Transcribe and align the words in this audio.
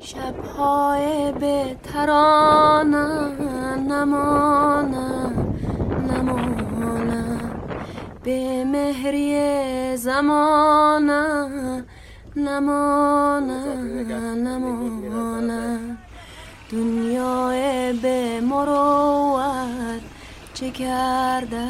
شبهای 0.00 1.32
به 1.32 1.76
ترانه 1.82 3.06
نمانه 3.76 5.32
نمانه 6.08 7.40
به 8.24 8.64
مهری 8.64 9.96
زمانه 9.96 11.84
نمانه 12.36 13.64
نمانه 14.34 15.96
دنیای 16.72 17.92
به 17.92 18.40
مروت 18.40 20.00
چه 20.54 20.70
کرده 20.70 21.68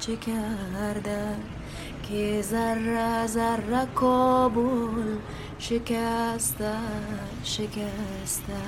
چه 0.00 0.16
کرده 0.16 1.26
که 2.08 2.42
ذره 2.42 3.26
ذره 3.26 3.86
کابل 3.94 5.16
شکسته 5.68 6.72
شکسته 7.44 8.62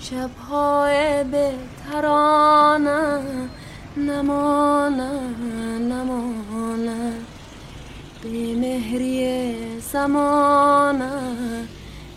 شبهای 0.00 1.24
به 1.24 1.50
ترانه 1.84 3.20
نمانه 3.96 5.10
نمانه 5.80 7.12
به 8.22 8.54
مهری 8.54 9.80
زمانه 9.80 11.10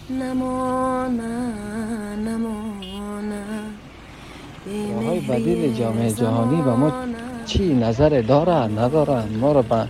نمانه 0.09 1.37
نمانه 2.17 3.43
های 5.05 5.19
بدیل 5.19 5.73
جامعه 5.73 6.11
جهانی 6.11 6.61
و 6.61 6.75
ما 6.75 6.91
چی 7.45 7.73
نظر 7.73 8.21
داره 8.21 8.55
نداره 8.55 9.25
ما 9.25 9.51
رو 9.51 9.61
به 9.61 9.87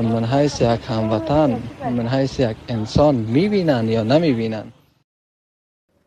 من 0.00 0.24
حیث 0.24 0.60
یک 0.60 0.80
هموطن 0.88 1.62
من 1.84 2.08
حیث 2.08 2.40
یک 2.40 2.56
انسان 2.68 3.14
می‌بینن 3.14 3.88
یا 3.88 4.02
نمی‌بینن؟ 4.02 4.72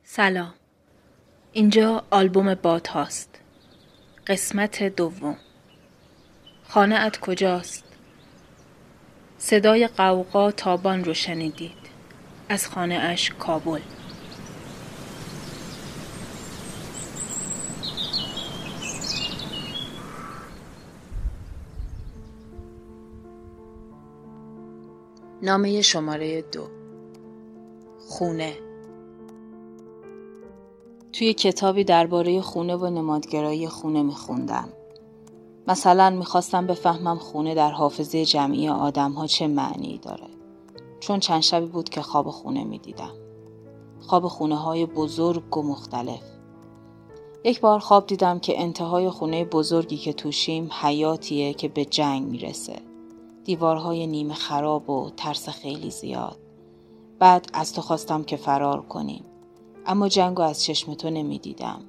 سلام. 0.04 0.54
اینجا 1.54 2.04
آلبوم 2.10 2.56
باد 2.56 2.88
هاست. 2.88 3.40
قسمت 4.28 4.84
دوم. 4.84 5.38
خانه 6.70 6.96
ات 6.96 7.20
کجاست؟ 7.20 7.84
صدای 9.38 9.88
قوقا 9.88 10.52
تابان 10.52 11.04
رو 11.04 11.14
شنیدید. 11.14 11.78
از 12.50 12.68
خانه 12.68 12.96
اش 12.96 13.32
کابل. 13.40 13.80
نامه 25.46 25.82
شماره 25.82 26.42
دو 26.42 26.62
خونه 28.08 28.58
توی 31.14 31.34
کتابی 31.34 31.84
درباره 31.84 32.42
خونه 32.42 32.76
و 32.76 32.90
نمادگرایی 32.90 33.68
خونه 33.68 34.04
میخوندم. 34.04 34.70
مثلا 35.68 36.10
می‌خواستم 36.10 36.68
بفهمم 36.68 37.18
خونه 37.18 37.56
در 37.56 37.72
حافظه 37.72 38.26
جمعی 38.26 38.70
آدم 38.70 39.12
ها 39.12 39.28
چه 39.28 39.48
معنی 39.48 39.98
داره. 39.98 40.28
چون 41.00 41.20
چند 41.20 41.42
شبی 41.42 41.66
بود 41.66 41.90
که 41.90 42.02
خواب 42.02 42.30
خونه 42.30 42.64
می‌دیدم. 42.64 43.14
خواب 44.00 44.28
خونه 44.28 44.56
های 44.56 44.86
بزرگ 44.86 45.58
و 45.58 45.62
مختلف. 45.62 46.24
یک 47.44 47.62
بار 47.62 47.80
خواب 47.80 48.08
دیدم 48.08 48.40
که 48.40 48.62
انتهای 48.62 49.10
خونه 49.10 49.46
بزرگی 49.46 49.98
که 49.98 50.14
توشیم 50.14 50.70
حیاتیه 50.82 51.54
که 51.54 51.68
به 51.68 51.86
جنگ 51.86 52.28
می‌رسه. 52.28 52.85
دیوارهای 53.46 54.08
نیمه 54.08 54.34
خراب 54.34 54.90
و 54.90 55.10
ترس 55.18 55.50
خیلی 55.50 55.92
زیاد. 55.92 56.38
بعد 57.20 57.48
از 57.54 57.74
تو 57.74 57.82
خواستم 57.82 58.24
که 58.24 58.38
فرار 58.38 58.82
کنیم. 58.82 59.24
اما 59.86 60.08
جنگو 60.08 60.42
از 60.42 60.64
چشم 60.64 60.94
تو 60.94 61.10
نمی‌دیدم. 61.10 61.80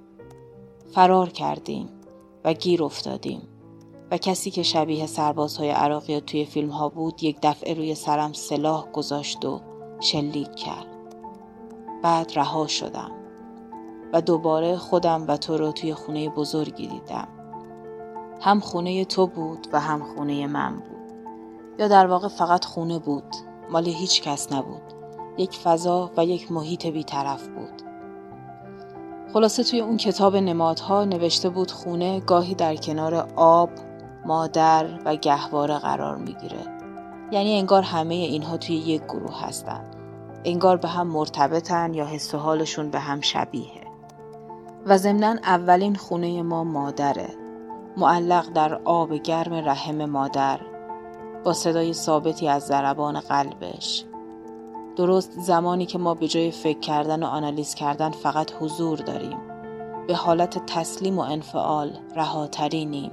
فرار 0.93 1.29
کردیم 1.29 1.89
و 2.45 2.53
گیر 2.53 2.85
افتادیم 2.85 3.43
و 4.11 4.19
کسی 4.19 4.51
که 4.51 4.63
شبیه 4.63 5.07
سربازهای 5.07 5.71
عراقی 5.71 6.21
توی 6.21 6.45
فیلم 6.45 6.71
ها 6.71 6.89
بود 6.89 7.23
یک 7.23 7.39
دفعه 7.43 7.75
روی 7.75 7.95
سرم 7.95 8.33
سلاح 8.33 8.87
گذاشت 8.93 9.45
و 9.45 9.61
شلیک 10.01 10.55
کرد. 10.55 10.87
بعد 12.03 12.33
رها 12.37 12.67
شدم 12.67 13.11
و 14.13 14.21
دوباره 14.21 14.77
خودم 14.77 15.25
و 15.29 15.37
تو 15.37 15.57
رو 15.57 15.73
توی 15.73 15.95
خونه 15.95 16.29
بزرگی 16.29 16.87
دیدم. 16.87 17.29
هم 18.41 18.61
خونه 18.61 19.05
تو 19.05 19.27
بود 19.27 19.67
و 19.73 19.81
هم 19.81 20.15
خونه 20.15 20.47
من 20.47 20.77
بود. 20.77 20.96
یا 21.79 21.89
در 21.89 22.07
واقع 22.07 22.29
فقط 22.29 22.65
خونه 22.65 22.99
بود 22.99 23.35
مال 23.71 23.87
هیچ 23.87 24.23
کس 24.23 24.53
نبود. 24.53 24.83
یک 25.39 25.57
فضا 25.57 26.11
و 26.17 26.25
یک 26.25 26.53
محیط 26.53 26.87
بیطرف 26.87 27.47
بود. 27.47 27.83
خلاصه 29.33 29.65
توی 29.65 29.81
اون 29.81 29.97
کتاب 29.97 30.37
نمادها 30.37 31.05
نوشته 31.05 31.49
بود 31.49 31.71
خونه 31.71 32.21
گاهی 32.21 32.55
در 32.55 32.77
کنار 32.77 33.29
آب 33.37 33.71
مادر 34.27 34.87
و 35.05 35.17
گهواره 35.17 35.79
قرار 35.79 36.17
می‌گیره. 36.17 36.77
یعنی 37.31 37.59
انگار 37.59 37.83
همه 37.83 38.15
اینها 38.15 38.57
توی 38.57 38.77
یک 38.77 39.03
گروه 39.03 39.43
هستن. 39.43 39.85
انگار 40.45 40.77
به 40.77 40.89
هم 40.89 41.07
مرتبطن 41.07 41.95
یا 41.95 42.07
حس 42.07 42.35
و 42.35 42.39
حالشون 42.39 42.91
به 42.91 42.99
هم 42.99 43.21
شبیه. 43.21 43.87
و 44.87 44.99
ضمنا 44.99 45.37
اولین 45.43 45.95
خونه 45.95 46.43
ما 46.43 46.65
مادره. 46.65 47.29
معلق 47.97 48.53
در 48.53 48.75
آب 48.85 49.15
گرم 49.15 49.55
رحم 49.55 50.05
مادر. 50.05 50.61
با 51.47 51.53
صدای 51.53 51.93
ثابتی 51.93 52.49
از 52.49 52.67
ضربان 52.67 53.21
قلبش. 53.21 54.05
درست 54.97 55.33
زمانی 55.41 55.87
که 55.87 55.99
ما 55.99 56.15
به 56.15 56.29
جای 56.29 56.51
فکر 56.51 56.79
کردن 56.79 57.23
و 57.23 57.27
آنالیز 57.27 57.75
کردن 57.75 58.11
فقط 58.11 58.53
حضور 58.61 58.99
داریم. 58.99 59.39
به 60.07 60.15
حالت 60.15 60.67
تسلیم 60.67 61.19
و 61.19 61.21
انفعال 61.21 61.99
رهاترینیم. 62.17 63.11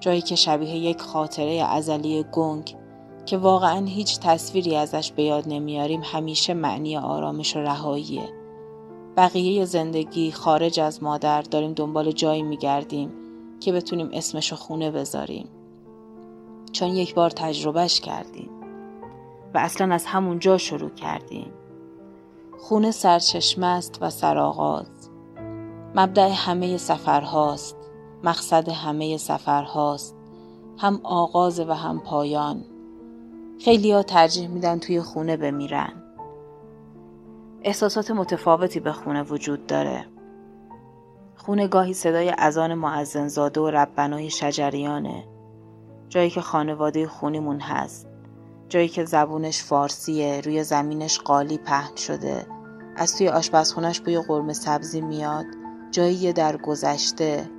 جایی 0.00 0.20
که 0.20 0.34
شبیه 0.34 0.76
یک 0.76 1.00
خاطره 1.00 1.66
ازلی 1.70 2.24
گنگ 2.32 2.76
که 3.24 3.36
واقعا 3.36 3.86
هیچ 3.86 4.20
تصویری 4.20 4.76
ازش 4.76 5.12
به 5.12 5.22
یاد 5.22 5.44
نمیاریم 5.46 6.00
همیشه 6.04 6.54
معنی 6.54 6.96
آرامش 6.96 7.56
و 7.56 7.60
رهاییه. 7.60 8.28
بقیه 9.16 9.64
زندگی 9.64 10.32
خارج 10.32 10.80
از 10.80 11.02
مادر 11.02 11.42
داریم 11.42 11.72
دنبال 11.72 12.12
جایی 12.12 12.42
میگردیم 12.42 13.12
که 13.60 13.72
بتونیم 13.72 14.10
اسمش 14.12 14.52
خونه 14.52 14.90
بذاریم. 14.90 15.48
چون 16.76 16.88
یک 16.88 17.14
بار 17.14 17.30
تجربهش 17.30 18.00
کردیم 18.00 18.50
و 19.54 19.58
اصلا 19.58 19.94
از 19.94 20.06
همون 20.06 20.38
جا 20.38 20.58
شروع 20.58 20.90
کردیم 20.90 21.52
خونه 22.58 22.90
سرچشمه 22.90 23.66
است 23.66 23.98
و 24.02 24.10
سرآغاز. 24.10 25.10
مبدع 25.94 26.32
همه 26.34 26.76
سفرهاست. 26.76 27.76
مقصد 28.24 28.68
همه 28.68 29.16
سفرهاست. 29.16 30.16
هم 30.78 31.00
آغاز 31.02 31.60
و 31.60 31.72
هم 31.72 32.00
پایان. 32.00 32.64
خیلی 33.60 33.92
ها 33.92 34.02
ترجیح 34.02 34.48
میدن 34.48 34.78
توی 34.78 35.00
خونه 35.00 35.36
بمیرن. 35.36 35.92
احساسات 37.62 38.10
متفاوتی 38.10 38.80
به 38.80 38.92
خونه 38.92 39.22
وجود 39.22 39.66
داره. 39.66 40.06
خونه 41.36 41.68
گاهی 41.68 41.94
صدای 41.94 42.32
اذان 42.38 42.74
معزنزاده 42.74 43.60
و 43.60 43.70
ربنای 43.70 44.30
شجریانه. 44.30 45.35
جایی 46.08 46.30
که 46.30 46.40
خانواده 46.40 47.08
خونیمون 47.08 47.60
هست. 47.60 48.06
جایی 48.68 48.88
که 48.88 49.04
زبونش 49.04 49.62
فارسیه 49.62 50.40
روی 50.40 50.64
زمینش 50.64 51.18
قالی 51.18 51.58
پهن 51.58 51.96
شده. 51.96 52.46
از 52.96 53.16
توی 53.16 53.28
آشپزخونش 53.28 54.00
بوی 54.00 54.20
قرمه 54.20 54.52
سبزی 54.52 55.00
میاد. 55.00 55.46
جایی 55.90 56.32
در 56.32 56.56
گذشته. 56.56 57.50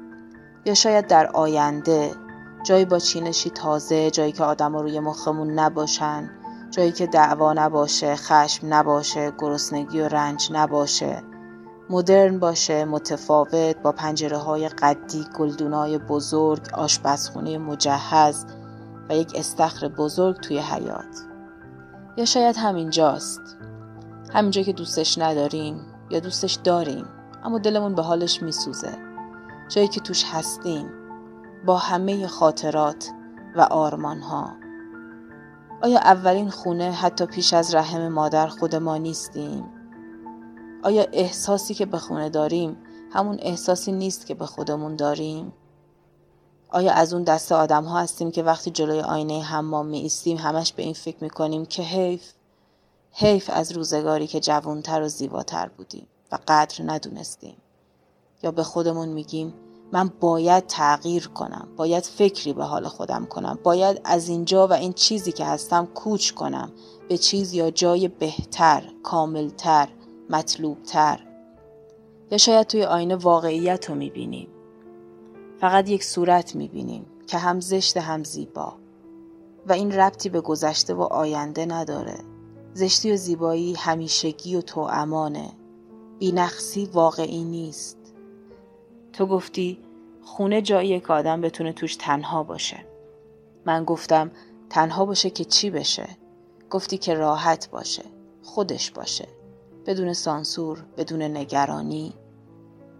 یا 0.65 0.73
شاید 0.73 1.07
در 1.07 1.27
آینده. 1.27 2.11
جایی 2.63 2.85
با 2.85 2.99
چینشی 2.99 3.49
تازه 3.49 4.11
جایی 4.11 4.31
که 4.31 4.43
آدما 4.43 4.81
روی 4.81 4.99
مخمون 4.99 5.59
نباشن. 5.59 6.29
جایی 6.71 6.91
که 6.91 7.07
دعوا 7.07 7.53
نباشه 7.53 8.15
خشم 8.15 8.73
نباشه 8.73 9.31
گرسنگی 9.39 10.01
و 10.01 10.07
رنج 10.07 10.49
نباشه. 10.51 11.23
مدرن 11.89 12.39
باشه 12.39 12.85
متفاوت 12.85 13.77
با 13.83 13.91
پنجره 13.91 14.37
های 14.37 14.69
قدی 14.69 15.25
گلدونای 15.39 15.97
بزرگ 15.97 16.69
آشپزخونه 16.73 17.57
مجهز 17.57 18.45
و 19.09 19.15
یک 19.15 19.31
استخر 19.35 19.87
بزرگ 19.87 20.35
توی 20.35 20.59
حیات 20.59 21.25
یا 22.17 22.25
شاید 22.25 22.57
همینجاست 22.57 23.41
همینجا 24.33 24.61
که 24.61 24.73
دوستش 24.73 25.17
نداریم 25.17 25.85
یا 26.09 26.19
دوستش 26.19 26.53
داریم 26.53 27.05
اما 27.43 27.59
دلمون 27.59 27.95
به 27.95 28.01
حالش 28.01 28.43
میسوزه. 28.43 28.97
جایی 29.69 29.87
که 29.87 29.99
توش 29.99 30.23
هستیم 30.31 30.89
با 31.65 31.77
همه 31.77 32.27
خاطرات 32.27 33.09
و 33.55 33.61
آرمان 33.61 34.19
ها 34.19 34.53
آیا 35.81 35.99
اولین 35.99 36.49
خونه 36.49 36.91
حتی 36.91 37.25
پیش 37.25 37.53
از 37.53 37.75
رحم 37.75 38.07
مادر 38.07 38.47
خود 38.47 38.75
ما 38.75 38.97
نیستیم؟ 38.97 39.76
آیا 40.87 41.05
احساسی 41.13 41.73
که 41.73 41.85
به 41.85 41.97
خونه 41.97 42.29
داریم 42.29 42.77
همون 43.11 43.37
احساسی 43.41 43.91
نیست 43.91 44.25
که 44.25 44.33
به 44.33 44.45
خودمون 44.45 44.95
داریم؟ 44.95 45.53
آیا 46.69 46.91
از 46.91 47.13
اون 47.13 47.23
دست 47.23 47.51
آدم 47.51 47.83
ها 47.83 47.99
هستیم 47.99 48.31
که 48.31 48.43
وقتی 48.43 48.71
جلوی 48.71 48.99
آینه 48.99 49.43
حمام 49.43 49.85
می 49.85 49.99
ایستیم 49.99 50.37
همش 50.37 50.73
به 50.73 50.83
این 50.83 50.93
فکر 50.93 51.17
می 51.21 51.29
کنیم 51.29 51.65
که 51.65 51.83
حیف 51.83 52.31
حیف 53.11 53.49
از 53.53 53.71
روزگاری 53.71 54.27
که 54.27 54.39
جوانتر 54.39 55.01
و 55.01 55.07
زیباتر 55.07 55.69
بودیم 55.77 56.07
و 56.31 56.39
قدر 56.47 56.83
ندونستیم 56.85 57.57
یا 58.43 58.51
به 58.51 58.63
خودمون 58.63 59.09
میگیم 59.09 59.53
من 59.91 60.11
باید 60.19 60.67
تغییر 60.67 61.27
کنم 61.27 61.67
باید 61.77 62.03
فکری 62.03 62.53
به 62.53 62.63
حال 62.63 62.87
خودم 62.87 63.25
کنم 63.25 63.59
باید 63.63 64.01
از 64.03 64.29
اینجا 64.29 64.67
و 64.67 64.73
این 64.73 64.93
چیزی 64.93 65.31
که 65.31 65.45
هستم 65.45 65.85
کوچ 65.85 66.31
کنم 66.31 66.71
به 67.09 67.17
چیز 67.17 67.53
یا 67.53 67.71
جای 67.71 68.07
بهتر 68.07 68.83
کاملتر 69.03 69.87
مطلوبتر. 70.29 71.19
یا 72.31 72.37
شاید 72.37 72.67
توی 72.67 72.83
آینه 72.83 73.15
واقعیت 73.15 73.89
رو 73.89 73.95
می‌بینیم. 73.95 74.47
فقط 75.59 75.89
یک 75.89 76.03
صورت 76.03 76.55
می‌بینیم 76.55 77.05
که 77.27 77.37
هم 77.37 77.59
زشت 77.59 77.97
هم 77.97 78.23
زیبا. 78.23 78.73
و 79.67 79.73
این 79.73 79.91
ربطی 79.91 80.29
به 80.29 80.41
گذشته 80.41 80.93
و 80.93 81.01
آینده 81.01 81.65
نداره. 81.65 82.17
زشتی 82.73 83.11
و 83.11 83.15
زیبایی 83.15 83.73
همیشگی 83.73 84.55
و 84.55 84.61
توامانه 84.61 85.49
بینقصی 86.19 86.85
واقعی 86.85 87.43
نیست. 87.43 87.97
تو 89.13 89.25
گفتی 89.25 89.79
خونه 90.21 90.61
جاییه 90.61 90.99
که 90.99 91.13
آدم 91.13 91.41
بتونه 91.41 91.73
توش 91.73 91.95
تنها 91.95 92.43
باشه. 92.43 92.77
من 93.65 93.83
گفتم 93.83 94.31
تنها 94.69 95.05
باشه 95.05 95.29
که 95.29 95.45
چی 95.45 95.69
بشه؟ 95.69 96.07
گفتی 96.69 96.97
که 96.97 97.13
راحت 97.13 97.69
باشه 97.69 98.03
خودش 98.43 98.91
باشه. 98.91 99.27
بدون 99.87 100.13
سانسور 100.13 100.85
بدون 100.97 101.21
نگرانی. 101.21 102.13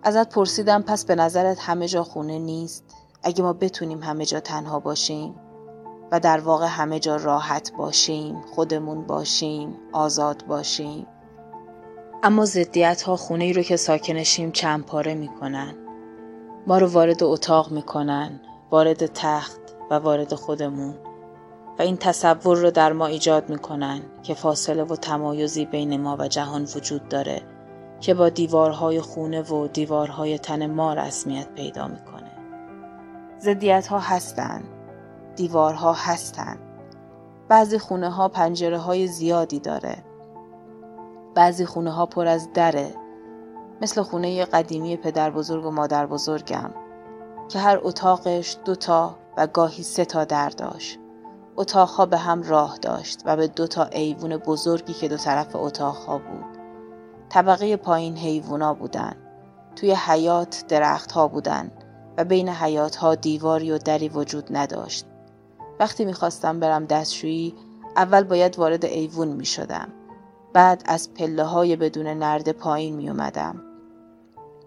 ازت 0.04 0.30
پرسیدم 0.30 0.82
پس 0.82 1.06
به 1.06 1.16
نظرت 1.16 1.60
همه 1.60 1.88
جا 1.88 2.04
خونه 2.04 2.40
نیست؟ 2.40 2.84
اگه 3.24 3.44
ما 3.44 3.54
بتونیم 3.54 4.04
همه 4.04 4.26
جا 4.26 4.40
تنها 4.40 4.80
باشیم 4.80 5.36
و 6.12 6.20
در 6.20 6.40
واقع 6.40 6.66
همه 6.66 7.00
جا 7.00 7.16
راحت 7.16 7.72
باشیم 7.78 8.42
خودمون 8.42 9.02
باشیم 9.02 9.76
آزاد 9.94 10.46
باشیم. 10.46 11.08
اما 12.24 12.46
زدیت 12.46 13.02
ها 13.02 13.16
خونه 13.16 13.44
ای 13.44 13.54
رو 13.54 13.62
که 13.62 13.78
ساکنشیم 13.78 14.52
چند 14.52 14.86
پاره 14.86 15.14
می‌کنن. 15.14 15.76
ما 16.68 16.78
رو 16.78 16.88
وارد 16.88 17.24
اتاق 17.24 17.72
می‌کنن 17.72 18.42
وارد 18.72 19.06
تخت 19.06 19.62
و 19.92 19.94
وارد 19.94 20.34
خودمون. 20.36 20.96
و 21.80 21.82
این 21.82 21.98
تصور 21.98 22.58
رو 22.58 22.72
در 22.72 22.94
ما 22.94 23.06
ایجاد 23.06 23.50
می‌کنن 23.50 24.02
که 24.24 24.34
فاصله 24.34 24.84
و 24.84 24.96
تمایزی 24.96 25.66
بین 25.66 26.02
ما 26.02 26.18
و 26.20 26.28
جهان 26.28 26.64
وجود 26.76 27.10
داره 27.10 27.42
که 28.00 28.14
با 28.14 28.30
دیوارهای 28.30 29.02
خونه 29.02 29.42
و 29.42 29.68
دیوارهای 29.68 30.40
تن 30.40 30.68
ما 30.68 30.94
رسمیت 30.94 31.48
پیدا 31.56 31.88
می‌کنه. 31.88 32.32
زدیت 33.40 33.88
ها 33.88 34.00
هستن 34.00 34.64
دیوارها 35.36 35.94
هستن. 35.94 36.58
بعضی 37.48 37.78
خونه 37.78 38.10
ها 38.10 38.28
پنجره 38.28 38.78
های 38.78 39.08
زیادی 39.08 39.60
داره. 39.60 39.98
بعضی 41.36 41.66
خونه 41.66 41.92
ها 41.92 42.06
پر 42.06 42.28
از 42.28 42.54
دره 42.54 42.94
مثل 43.82 44.02
خونه 44.02 44.46
قدیمی 44.46 44.98
پدر 44.98 45.30
بزرگ 45.30 45.66
و 45.66 45.72
مادر 45.72 46.06
بزرگم 46.06 46.74
که 47.50 47.60
هر 47.60 47.80
اتاقش 47.82 48.58
دوتا 48.66 49.16
و 49.38 49.48
گاهی 49.48 49.84
سه 49.84 50.06
تا 50.06 50.26
در 50.26 50.50
داشت. 50.50 51.00
اتاقها 51.58 52.06
به 52.06 52.18
هم 52.18 52.44
راه 52.44 52.78
داشت 52.78 53.22
و 53.26 53.36
به 53.36 53.48
دو 53.48 53.68
تا 53.68 53.84
ایوون 53.84 54.38
بزرگی 54.38 54.94
که 54.94 55.08
دو 55.08 55.18
طرف 55.18 55.56
اتاقها 55.56 56.18
بود 56.18 56.58
طبقه 57.30 57.78
پایین 57.78 58.18
حیوونا 58.18 58.74
بودن 58.74 59.16
توی 59.76 59.92
حیات 59.92 60.66
درختها 60.68 61.28
بودن 61.28 61.72
و 62.18 62.24
بین 62.24 62.50
حیاتها 62.50 63.16
دیواری 63.16 63.72
و 63.72 63.78
دری 63.78 64.10
وجود 64.10 64.48
نداشت 64.50 65.06
وقتی 65.80 66.06
می‌خواستم 66.06 66.60
برم 66.60 66.86
دستشویی 66.86 67.56
اول 67.98 68.24
باید 68.24 68.60
وارد 68.60 68.86
ایوون 68.86 69.28
می 69.28 69.46
شدم. 69.46 69.94
بعد 70.54 70.84
از 70.86 71.14
پله 71.14 71.44
های 71.44 71.76
بدون 71.76 72.08
نرد 72.08 72.52
پایین 72.52 72.96
می 72.96 73.10
اومدم. 73.10 73.64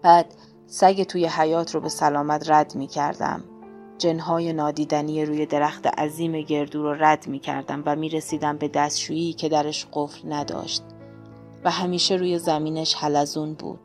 بعد 0.01 0.33
سگ 0.67 1.03
توی 1.03 1.25
حیات 1.25 1.75
رو 1.75 1.81
به 1.81 1.89
سلامت 1.89 2.49
رد 2.49 2.75
می 2.75 2.87
کردم. 2.87 3.43
جنهای 4.01 4.53
نادیدنی 4.53 5.25
روی 5.25 5.45
درخت 5.45 5.87
عظیم 5.87 6.41
گردو 6.41 6.83
رو 6.83 6.93
رد 6.93 7.27
می 7.27 7.39
کردم 7.39 7.83
و 7.85 7.95
می 7.95 8.09
رسیدم 8.09 8.57
به 8.57 8.67
دستشویی 8.67 9.33
که 9.33 9.49
درش 9.49 9.87
قفل 9.93 10.33
نداشت 10.33 10.83
و 11.63 11.71
همیشه 11.71 12.15
روی 12.15 12.39
زمینش 12.39 12.93
حلزون 12.95 13.53
بود. 13.53 13.79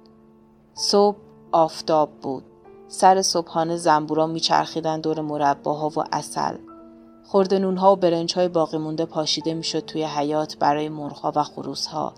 صبح 0.75 1.17
آفتاب 1.53 2.11
بود. 2.23 2.45
سر 2.89 3.23
صبحانه 3.23 3.77
زنبورا 3.77 4.27
میچرخیدن 4.27 5.01
دور 5.01 5.21
مرباها 5.21 5.89
و 5.89 6.05
اصل. 6.13 6.57
خورده 7.25 7.59
نونها 7.59 7.93
و 7.93 7.97
برنج 7.97 8.35
های 8.35 8.49
باقی 8.49 8.79
مونده 8.79 9.05
پاشیده 9.05 9.55
می‌شد 9.55 9.81
توی 9.81 10.05
حیات 10.05 10.59
برای 10.59 10.89
مرغها 10.89 11.33
و 11.37 11.43
خروسها 11.43 12.15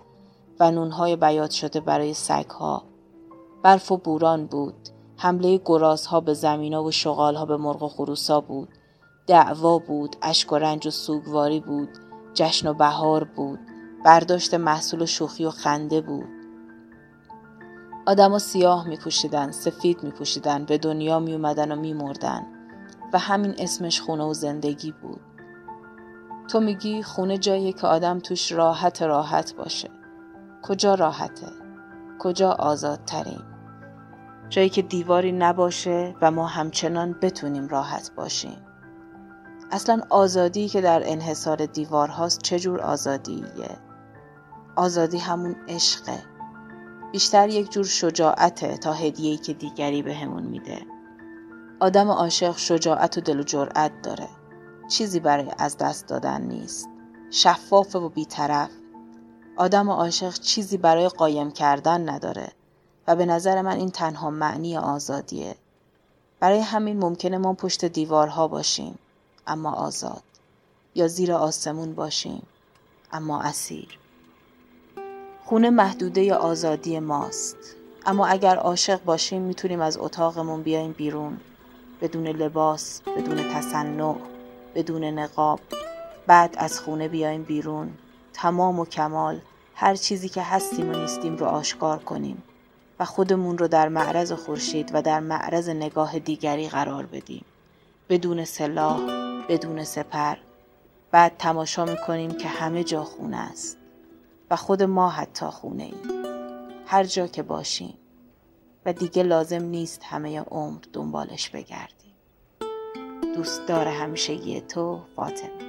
و 0.59 0.71
نونهای 0.71 1.15
بیات 1.15 1.51
شده 1.51 1.79
برای 1.79 2.13
سگها. 2.13 2.83
برف 3.63 3.91
و 3.91 3.97
بوران 3.97 4.45
بود. 4.45 4.98
حمله 5.21 5.61
گرازها 5.65 6.19
به 6.19 6.33
زمینا 6.33 6.83
و 6.83 6.91
شغالها 6.91 7.45
به 7.45 7.57
مرغ 7.57 7.83
و 7.83 7.87
خروسا 7.87 8.41
بود. 8.41 8.69
دعوا 9.27 9.79
بود. 9.79 10.15
اشک 10.21 10.51
و 10.51 10.55
رنج 10.55 10.87
و 10.87 10.89
سوگواری 10.89 11.59
بود. 11.59 11.89
جشن 12.33 12.67
و 12.67 12.73
بهار 12.73 13.23
بود. 13.23 13.59
برداشت 14.05 14.53
محصول 14.53 15.01
و 15.01 15.05
شوخی 15.05 15.45
و 15.45 15.49
خنده 15.49 16.01
بود. 16.01 16.27
آدما 18.05 18.39
سیاه 18.39 18.87
می 18.87 18.97
پوشیدن، 18.97 19.51
سفید 19.51 20.03
می 20.03 20.11
پوشیدن، 20.11 20.65
به 20.65 20.77
دنیا 20.77 21.19
می 21.19 21.33
اومدن 21.33 21.71
و 21.71 21.75
می 21.75 21.93
مردن. 21.93 22.45
و 23.13 23.19
همین 23.19 23.55
اسمش 23.57 24.01
خونه 24.01 24.23
و 24.23 24.33
زندگی 24.33 24.91
بود. 24.91 25.21
تو 26.49 26.59
میگی 26.59 27.03
خونه 27.03 27.37
جاییه 27.37 27.73
که 27.73 27.87
آدم 27.87 28.19
توش 28.19 28.51
راحت 28.51 29.01
راحت 29.01 29.55
باشه. 29.55 29.89
کجا 30.63 30.93
راحته؟ 30.93 31.47
کجا 32.19 32.51
آزادترین؟ 32.51 33.48
جایی 34.49 34.69
که 34.69 34.81
دیواری 34.81 35.31
نباشه 35.31 36.15
و 36.21 36.31
ما 36.31 36.47
همچنان 36.47 37.15
بتونیم 37.21 37.67
راحت 37.67 38.11
باشیم. 38.15 38.65
اصلا 39.71 40.01
آزادی 40.09 40.67
که 40.67 40.81
در 40.81 41.01
انحصار 41.05 41.65
دیوار 41.65 42.07
هاست 42.07 42.41
چجور 42.41 42.81
آزادیه؟ 42.81 43.79
آزادی 44.75 45.17
همون 45.17 45.55
عشقه. 45.67 46.23
بیشتر 47.11 47.49
یک 47.49 47.71
جور 47.71 47.85
شجاعته 47.85 48.77
تا 48.77 48.93
هدیه‌ای 48.93 49.37
که 49.37 49.53
دیگری 49.53 50.01
به 50.01 50.25
میده. 50.25 50.81
آدم 51.79 52.09
عاشق 52.09 52.57
شجاعت 52.57 53.17
و 53.17 53.21
دل 53.21 53.39
و 53.39 53.43
جرأت 53.43 53.91
داره. 54.03 54.27
چیزی 54.89 55.19
برای 55.19 55.51
از 55.57 55.77
دست 55.77 56.07
دادن 56.07 56.41
نیست. 56.41 56.89
شفاف 57.31 57.95
و 57.95 58.09
بیطرف. 58.09 58.69
آدم 59.57 59.89
عاشق 59.89 60.33
چیزی 60.33 60.77
برای 60.77 61.09
قایم 61.09 61.51
کردن 61.51 62.09
نداره 62.09 62.51
و 63.09 63.15
به 63.15 63.25
نظر 63.25 63.61
من 63.61 63.75
این 63.75 63.89
تنها 63.89 64.29
معنی 64.29 64.77
آزادیه. 64.77 65.55
برای 66.39 66.59
همین 66.59 66.99
ممکنه 66.99 67.37
ما 67.37 67.53
پشت 67.53 67.85
دیوارها 67.85 68.47
باشیم 68.47 68.99
اما 69.47 69.71
آزاد. 69.71 70.23
یا 70.95 71.07
زیر 71.07 71.33
آسمون 71.33 71.95
باشیم 71.95 72.43
اما 73.11 73.41
اسیر. 73.41 73.99
خونه 75.45 75.69
محدوده 75.69 76.33
آزادی 76.33 76.99
ماست. 76.99 77.57
اما 78.05 78.27
اگر 78.27 78.55
عاشق 78.55 79.03
باشیم 79.03 79.41
می‌تونیم 79.41 79.81
از 79.81 79.97
اتاقمون 79.97 80.63
بیایم 80.63 80.91
بیرون. 80.91 81.39
بدون 82.01 82.27
لباس 82.27 83.01
بدون 83.01 83.49
تصنع 83.53 84.15
بدون 84.75 85.03
نقاب. 85.03 85.59
بعد 86.27 86.55
از 86.57 86.79
خونه 86.79 87.07
بیایم 87.07 87.43
بیرون. 87.43 87.93
تمام 88.33 88.79
و 88.79 88.85
کمال 88.85 89.39
هر 89.75 89.95
چیزی 89.95 90.29
که 90.29 90.41
هستیم 90.41 90.89
و 90.89 90.93
نیستیم 90.93 91.35
رو 91.35 91.45
آشکار 91.45 91.99
کنیم. 91.99 92.43
و 92.99 93.05
خودمون 93.05 93.57
رو 93.57 93.67
در 93.67 93.87
معرض 93.89 94.31
خورشید 94.31 94.91
و 94.93 95.01
در 95.01 95.19
معرض 95.19 95.69
نگاه 95.69 96.19
دیگری 96.19 96.69
قرار 96.69 97.05
بدیم. 97.05 97.45
بدون 98.09 98.45
سلاح 98.45 98.99
بدون 99.49 99.83
سپر 99.83 100.35
بعد 101.11 101.35
تماشا 101.37 101.85
می‌کنیم 101.85 102.31
که 102.31 102.47
همه 102.47 102.83
جا 102.83 103.03
خونه 103.03 103.37
است. 103.37 103.77
و 104.51 104.55
خود 104.55 104.83
ما 104.83 105.09
حتی 105.09 105.45
خونه 105.45 105.83
ایم. 105.83 106.23
هر 106.85 107.03
جا 107.03 107.27
که 107.27 107.43
باشیم. 107.43 107.93
و 108.85 108.93
دیگه 108.93 109.23
لازم 109.23 109.63
نیست 109.63 110.03
همه 110.03 110.39
عمر 110.39 110.79
دنبالش 110.93 111.49
بگردیم. 111.49 112.13
دوست 113.35 113.67
داره 113.67 113.91
همیشگی 113.91 114.61
تو 114.61 114.99
فاطمه. 115.15 115.68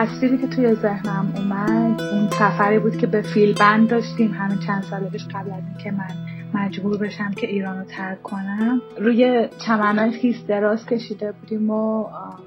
تصویری 0.00 0.38
که 0.38 0.46
توی 0.46 0.74
ذهنم 0.74 1.32
اومد 1.36 2.00
اون 2.00 2.30
سفری 2.30 2.78
بود 2.78 2.96
که 2.96 3.06
به 3.06 3.22
فیل 3.22 3.54
بند 3.54 3.88
داشتیم 3.88 4.32
همین 4.32 4.58
چند 4.58 4.82
سال 4.82 5.08
پیش 5.08 5.26
قبل 5.26 5.50
از 5.50 5.62
اینکه 5.68 5.90
من 5.90 6.19
مجبور 6.54 6.96
بشم 6.98 7.30
که 7.30 7.46
ایران 7.46 7.78
رو 7.78 7.84
ترک 7.84 8.22
کنم. 8.22 8.82
روی 8.98 9.48
چمنهای 9.66 10.10
خیس 10.10 10.46
دراز 10.46 10.86
کشیده 10.86 11.32
بودیم 11.32 11.70
و 11.70 12.06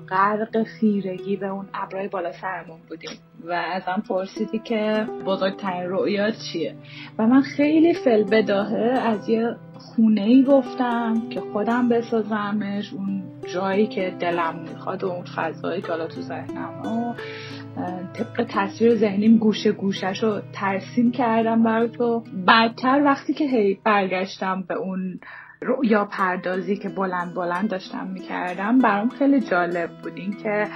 غرق 0.09 0.63
خیرگی 0.63 1.35
به 1.35 1.47
اون 1.47 1.65
ابرای 1.73 2.07
بالا 2.07 2.31
سرمون 2.31 2.79
بودیم 2.89 3.09
و 3.47 3.51
ازم 3.51 4.03
پرسیدی 4.09 4.59
که 4.59 5.07
بزرگترین 5.25 5.89
رؤیات 5.89 6.33
چیه؟ 6.51 6.75
و 7.19 7.27
من 7.27 7.41
خیلی 7.41 7.93
فل 7.93 8.23
بداهه 8.23 8.99
از 8.99 9.29
یه 9.29 9.55
خونه 9.73 10.21
ای 10.21 10.43
گفتم 10.43 11.29
که 11.29 11.41
خودم 11.53 11.89
بسازمش 11.89 12.93
اون 12.93 13.23
جایی 13.53 13.87
که 13.87 14.15
دلم 14.19 14.59
می‌خواد 14.69 15.03
و 15.03 15.07
اون 15.07 15.25
فضایی 15.35 15.81
که 15.81 15.87
حالا 15.87 16.07
تو 16.07 16.21
ذهنم 16.21 16.83
طبق 18.13 18.45
تصویر 18.49 18.95
ذهنیم 18.95 19.37
گوشه 19.37 19.71
گوشش 19.71 20.23
رو 20.23 20.41
ترسیم 20.53 21.11
کردم 21.11 21.63
برای 21.63 21.89
تو. 21.89 22.23
بعدتر 22.45 23.01
وقتی 23.05 23.33
که 23.33 23.45
هی 23.45 23.79
برگشتم 23.83 24.63
به 24.67 24.73
اون 24.73 25.19
یا 25.83 26.05
پردازی 26.05 26.75
که 26.75 26.89
بلند 26.89 27.35
بلند 27.35 27.69
داشتم 27.69 28.07
می‌کردم 28.07 28.79
برام 28.79 29.09
خیلی 29.09 29.39
جالب 29.39 29.89
بود 30.03 30.13
این 30.15 30.33
که 30.33 30.67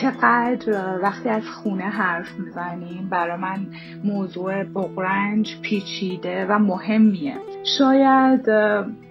چقدر 0.00 0.98
وقتی 1.02 1.28
از 1.28 1.42
خونه 1.48 1.84
حرف 1.84 2.38
می‌زنیم 2.38 3.08
برای 3.08 3.36
من 3.36 3.66
موضوع 4.04 4.64
بغرنج 4.64 5.60
پیچیده 5.62 6.46
و 6.46 6.58
مهمیه. 6.58 7.36
شاید 7.78 8.46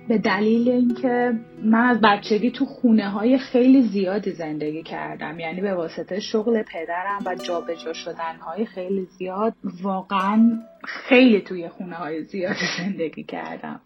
به 0.08 0.18
دلیل 0.18 0.70
اینکه 0.70 1.34
من 1.64 1.86
از 1.86 2.02
بچگی 2.02 2.52
تو 2.52 2.66
خونه 2.66 3.10
های 3.10 3.38
خیلی 3.38 3.82
زیادی 3.82 4.32
زندگی 4.32 4.84
کردم. 4.84 5.40
یعنی 5.40 5.62
به 5.62 5.74
واسطه 5.74 6.20
شغل 6.20 6.64
پدرم 6.64 7.20
و 7.26 7.36
جابجا 7.36 7.94
شدن 7.94 8.36
های 8.36 8.66
خیلی 8.66 9.06
زیاد 9.06 9.54
واقعا 9.82 10.60
خیلی 10.84 11.42
توی 11.42 11.70
خونه 11.70 11.96
های 11.96 12.24
زیادی 12.24 12.66
زندگی 12.80 13.24
کردم. 13.24 13.82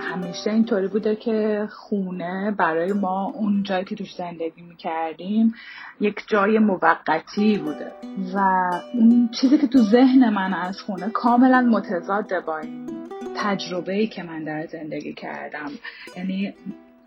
همیشه 0.00 0.50
اینطوری 0.50 0.88
بوده 0.88 1.16
که 1.16 1.68
خونه 1.72 2.50
برای 2.50 2.92
ما 2.92 3.32
اون 3.34 3.62
جایی 3.62 3.84
که 3.84 3.94
توش 3.94 4.14
زندگی 4.14 4.62
می‌کردیم 4.62 5.54
یک 6.00 6.24
جای 6.26 6.58
موقتی 6.58 7.58
بوده. 7.58 7.92
و 8.34 8.38
اون 8.94 9.30
چیزی 9.40 9.58
که 9.58 9.66
تو 9.66 9.78
ذهن 9.78 10.28
من 10.28 10.54
از 10.54 10.80
خونه 10.80 11.10
کاملا 11.10 11.60
متضاد 11.60 12.44
با 12.44 12.58
این 12.58 12.86
تجربه 13.36 13.92
ای 13.92 14.06
که 14.06 14.22
من 14.22 14.44
در 14.44 14.66
زندگی 14.66 15.14
کردم. 15.14 15.70
یعنی 16.16 16.54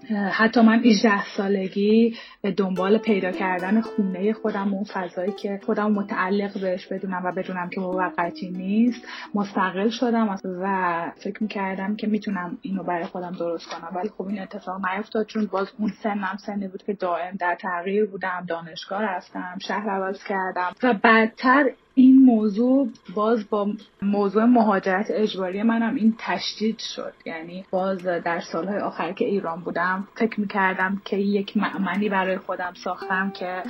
حتی 0.10 0.62
من 0.62 0.80
18 0.80 1.26
سالگی 1.26 2.16
به 2.42 2.52
دنبال 2.52 2.98
پیدا 2.98 3.32
کردن 3.32 3.82
خونه 3.82 4.34
خودم 4.34 4.74
و 4.74 4.84
فضایی 4.84 5.32
که 5.32 5.60
خودم 5.66 5.92
متعلق 5.92 6.62
بهش 6.62 6.88
بدونم 6.88 7.22
و 7.26 7.32
بدونم 7.32 7.70
که 7.70 7.82
موقتی 7.82 8.50
نیست 8.50 9.08
مستقل 9.36 9.90
شدم 9.90 10.38
و 10.62 11.12
فکر 11.24 11.44
می‌کردم 11.44 11.96
که 11.96 12.08
می‌تونم 12.08 12.58
اینو 12.62 12.84
برای 12.84 13.06
خودم 13.06 13.32
درست 13.32 13.66
کنم. 13.70 13.92
ولی 13.96 14.10
خب 14.10 14.28
این 14.28 14.42
اتفاق 14.42 14.86
نیفتاد 14.86 15.26
چون 15.26 15.46
باز 15.46 15.68
اون 15.80 15.92
سنم 16.04 16.38
سنی 16.46 16.68
بود 16.68 16.84
که 16.84 16.94
دائم 16.94 17.36
در 17.40 17.56
تغییر 17.56 18.06
بودم 18.06 18.46
دانشگاه 18.48 19.02
رفتم 19.02 19.58
شهر 19.68 19.90
عوض 19.90 20.24
کردم 20.24 20.72
و 20.84 20.94
بعدتر 20.94 21.72
این 21.96 22.26
موضوع 22.26 22.90
باز 23.16 23.50
با 23.50 23.68
موضوع 24.02 24.46
مهاجرت 24.46 25.08
اجباری 25.10 25.64
منم 25.64 25.96
این 25.96 26.16
تشدید 26.18 26.80
شد. 26.80 27.14
یعنی 27.26 27.66
باز 27.72 28.04
در 28.04 28.40
سالهای 28.40 28.80
آخر 28.80 29.12
که 29.12 29.26
ایران 29.26 29.62
بودم 29.62 30.08
فکر 30.16 30.40
می‌کردم 30.40 31.02
که 31.06 31.18
یک 31.18 31.58
معمنی 31.58 32.10
برای 32.10 32.38
خودم 32.38 32.74
ساختم 32.84 33.32
که 33.32 33.64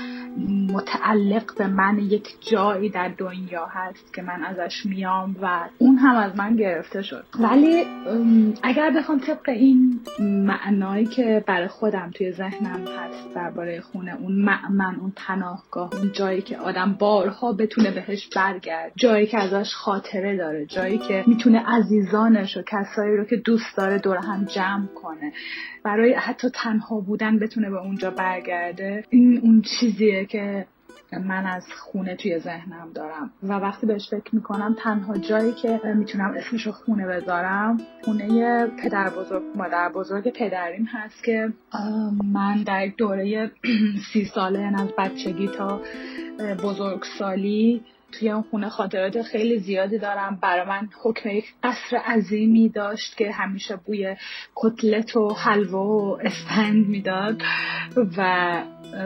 متعلق 0.73 1.57
به 1.57 1.67
من 1.67 1.99
یک 1.99 2.27
جایی 2.51 2.89
در 2.89 3.11
دنیا 3.17 3.65
هست 3.65 4.13
که 4.13 4.21
من 4.21 4.43
ازش 4.43 4.85
میام 4.85 5.35
و 5.41 5.69
اون 5.77 5.95
هم 5.97 6.15
از 6.15 6.35
من 6.35 6.55
گرفته 6.55 7.01
شد. 7.01 7.25
ولی 7.39 7.85
اگر 8.63 8.91
بخوام 8.97 9.19
طبق 9.19 9.49
این 9.49 9.99
معنایی 10.19 11.05
که 11.05 11.43
برای 11.47 11.67
خودم 11.67 12.11
توی 12.13 12.31
ذهنم 12.31 12.87
هست 12.87 13.33
درباره 13.35 13.81
خونه 13.81 14.15
اون 14.15 14.31
معمن 14.31 14.95
اون 14.95 15.13
پناهگاه 15.15 15.89
اون 15.93 16.11
جایی 16.11 16.41
که 16.41 16.57
آدم 16.57 16.93
بارها 16.99 17.53
بتونه 17.53 17.91
به 17.91 18.01
بهش 18.11 18.27
برگرد. 18.35 18.91
جایی 18.95 19.27
که 19.27 19.39
ازش 19.39 19.73
خاطره 19.73 20.37
داره 20.37 20.65
جایی 20.65 20.97
که 20.97 21.23
می‌تونه 21.27 21.63
عزیزانش 21.67 22.57
و 22.57 22.61
کسایی 22.61 23.17
رو 23.17 23.25
که 23.25 23.35
دوست 23.35 23.77
داره 23.77 23.97
دور 23.97 24.17
هم 24.17 24.45
جمع 24.45 24.87
کنه. 24.87 25.33
برای 25.83 26.13
حتی 26.13 26.49
تنها 26.49 26.99
بودن 26.99 27.39
بتونه 27.39 27.69
به 27.69 27.77
اونجا 27.77 28.11
برگرده. 28.11 29.03
این 29.09 29.39
اون 29.43 29.61
چیزیه 29.61 30.25
که 30.25 30.65
من 31.25 31.45
از 31.45 31.63
خونه 31.79 32.15
توی 32.15 32.39
ذهنم 32.39 32.91
دارم. 32.93 33.31
و 33.43 33.53
وقتی 33.53 33.87
بهش 33.87 34.09
فکر 34.09 34.35
می‌کنم 34.35 34.75
تنها 34.79 35.17
جایی 35.17 35.53
که 35.53 35.81
می‌تونم 35.95 36.33
اسمش 36.37 36.65
رو 36.65 36.71
خونه 36.71 37.07
بذارم 37.07 37.77
خونه 38.03 38.67
پدر 38.67 39.09
بزرگ 39.09 39.43
مادر 39.55 39.89
بزرگ 39.89 40.33
پدریم 40.33 40.85
هست 40.85 41.23
که 41.23 41.53
من 42.33 42.63
در 42.63 42.87
دوره 42.97 43.51
سی 44.13 44.25
ساله 44.25 44.81
از 44.81 44.87
بچگی 44.97 45.47
تا 45.47 45.81
بزرگسالی 46.63 47.81
توی 48.11 48.29
اون 48.29 48.41
خونه 48.41 48.69
خاطرات 48.69 49.21
خیلی 49.21 49.59
زیادی 49.59 49.97
دارم. 49.97 50.39
برای 50.41 50.67
من 50.67 50.89
حکم 51.03 51.29
یک 51.29 51.45
قصر 51.63 51.97
عظیمی 51.97 52.69
داشت 52.69 53.17
که 53.17 53.31
همیشه 53.31 53.75
بوی 53.75 54.15
کتلت 54.55 55.15
و 55.15 55.33
حلوا 55.33 55.85
و 55.87 56.17
اسپند 56.21 56.87
می‌داد 56.87 57.41
و 58.17 58.51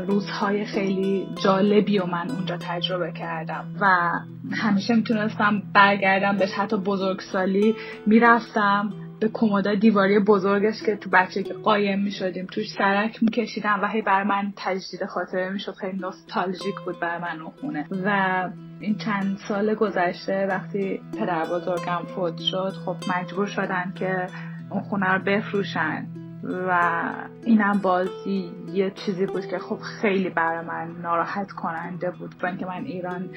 روزهای 0.07 0.65
خیلی 0.65 1.27
جالبی 1.43 1.99
و 1.99 2.05
من 2.05 2.31
اونجا 2.31 2.57
تجربه 2.57 3.11
کردم 3.11 3.65
و 3.81 4.11
همیشه 4.55 4.95
می‌تونستم 4.95 5.63
برگردم 5.73 6.37
به 6.37 6.47
حتی 6.47 6.77
بزرگسالی. 6.77 7.75
می‌رفتم 8.05 8.93
به 9.19 9.29
کمودا 9.33 9.75
دیواری 9.75 10.19
بزرگش 10.19 10.83
که 10.85 10.95
تو 10.95 11.09
بچه 11.09 11.43
که 11.43 11.53
قایم 11.53 12.03
می 12.03 12.11
شدیم 12.11 12.45
توش 12.45 12.65
سرک 12.77 13.23
می 13.23 13.29
کشیدم 13.29 13.79
و 13.83 13.87
هی 13.87 14.01
بر 14.01 14.23
من 14.23 14.53
تجدید 14.55 15.05
خاطره 15.05 15.49
می 15.49 15.59
شد 15.59 15.75
خیلی 15.75 15.97
نوستالژیک 15.97 16.75
بود 16.85 16.99
بر 16.99 17.19
من 17.19 17.41
اون 17.41 17.51
خونه. 17.61 17.87
و 18.05 18.49
این 18.79 18.97
چند 18.97 19.37
سال 19.47 19.75
گذشته 19.75 20.47
وقتی 20.49 21.01
پدر 21.19 21.45
بزرگم 21.45 22.01
فوت 22.15 22.39
شد 22.39 22.73
خب 22.85 22.95
مجبور 23.17 23.47
شدن 23.47 23.93
که 23.95 24.27
اون 24.69 24.81
خونه 24.81 25.13
رو 25.13 25.23
بفروشن. 25.23 26.24
و 26.45 27.01
اینم 27.43 27.79
بازی 27.83 28.51
یه 28.73 28.91
چیزی 28.91 29.25
بود 29.25 29.45
که 29.45 29.59
خب 29.59 29.77
خیلی 29.77 30.29
برای 30.29 30.65
من 30.65 30.87
ناراحت 31.01 31.51
کننده 31.51 32.11
بود. 32.11 32.35
با 32.41 32.47
اینکه 32.47 32.65
من 32.65 32.85
ایران 32.85 33.29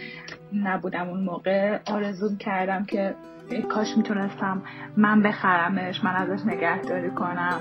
نبودم 0.52 1.08
اون 1.08 1.20
موقع 1.20 1.78
آرزو 1.86 2.36
کردم 2.36 2.84
که 2.84 3.14
کاش 3.68 3.96
می‌تونستم 3.96 4.62
من 4.96 5.22
بخرمش 5.22 6.04
من 6.04 6.16
ازش 6.16 6.46
نگهداری 6.46 7.10
کنم 7.10 7.60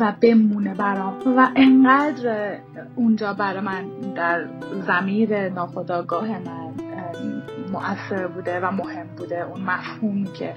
و 0.00 0.12
بمونه 0.20 0.74
برام. 0.74 1.14
و 1.36 1.48
انقدر 1.56 2.58
اونجا 2.94 3.32
برای 3.32 3.60
من 3.60 3.84
در 4.16 4.46
زمیر 4.86 5.48
ناخداگاه 5.48 6.28
من 6.28 6.72
مؤثر 7.72 8.26
بوده 8.26 8.60
و 8.60 8.70
مهم 8.70 9.06
بوده. 9.16 9.42
اون 9.42 9.60
مفهومی 9.60 10.32
که 10.32 10.54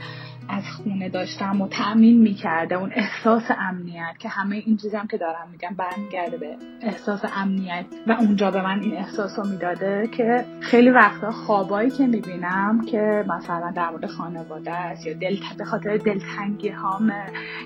از 0.49 0.63
خونه 0.63 1.09
داشتم 1.09 1.61
و 1.61 1.67
تأمین 1.67 2.21
می‌کرده 2.21 2.75
اون 2.75 2.91
احساس 2.95 3.43
امنیت 3.59 4.15
که 4.19 4.29
همه 4.29 4.55
این 4.65 4.77
چیزی 4.77 4.97
هم 4.97 5.07
که 5.07 5.17
دارم 5.17 5.47
میگم 5.51 5.75
برمیگرده 5.77 6.37
به 6.37 6.55
احساس 6.81 7.19
امنیت. 7.35 7.85
و 8.07 8.11
اونجا 8.11 8.51
به 8.51 8.61
من 8.61 8.79
این 8.79 8.93
احساس 8.93 9.39
رو 9.39 9.47
می‌داده 9.47 10.09
که 10.17 10.45
خیلی 10.59 10.89
وقتا 10.89 11.31
خوابایی 11.31 11.89
که 11.89 12.07
می‌بینم 12.07 12.81
که 12.91 13.25
مثلا 13.27 13.71
در 13.75 13.89
مورد 13.89 14.05
خانواده 14.05 14.71
است 14.71 15.05
یا 15.05 15.13
دل 15.13 15.37
به 15.57 15.65
خاطر 15.65 15.97
دلتنگی 15.97 16.69
هامه 16.69 17.23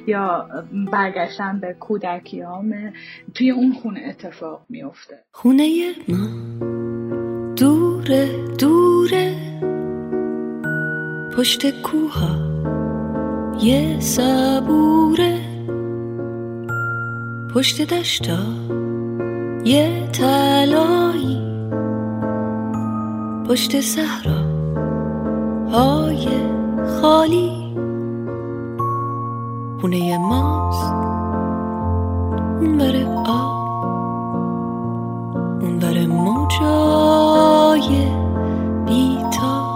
یا 0.07 0.49
برگشتن 0.91 1.59
به 1.59 1.75
کودکی 1.79 2.41
هامه 2.41 2.93
توی 3.33 3.51
اون 3.51 3.73
خونه 3.73 4.01
اتفاق 4.09 4.65
میفته. 4.69 5.15
خونه 5.31 5.93
ما 6.07 6.27
دوره 7.55 8.29
دوره. 8.59 9.35
پشت 11.37 11.81
کوها. 11.81 12.68
یه 13.61 13.99
صبوره. 13.99 15.39
پشت 17.53 17.93
دشتا 17.93 18.37
یه 19.65 20.07
تلایی 20.13 21.41
پشت 23.49 23.81
صحرا 23.81 24.41
های 25.71 26.27
خالی. 27.01 27.75
خونه 29.81 30.17
ماست. 30.17 30.93
اون 32.61 32.77
بره 32.77 33.05
آب. 33.25 33.69
اون 35.61 35.79
بره 35.79 36.07
موجای 36.07 37.89
بیتا. 38.85 39.69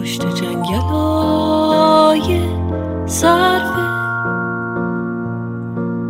پشت 0.00 0.34
جنگل 0.34 1.39
صرفه. 3.10 3.90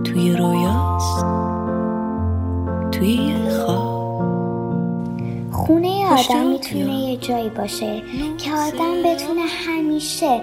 توی 0.05 0.37
رویاست. 0.37 1.25
توی 2.93 3.35
خواب. 3.51 4.01
خونه 5.51 6.07
آدم 6.07 6.47
می‌تونه 6.47 6.95
یه 6.95 7.17
جایی 7.17 7.49
باشه 7.49 8.03
که 8.39 8.53
آدم 8.53 9.03
بتونه 9.05 9.43
همیشه 9.67 10.41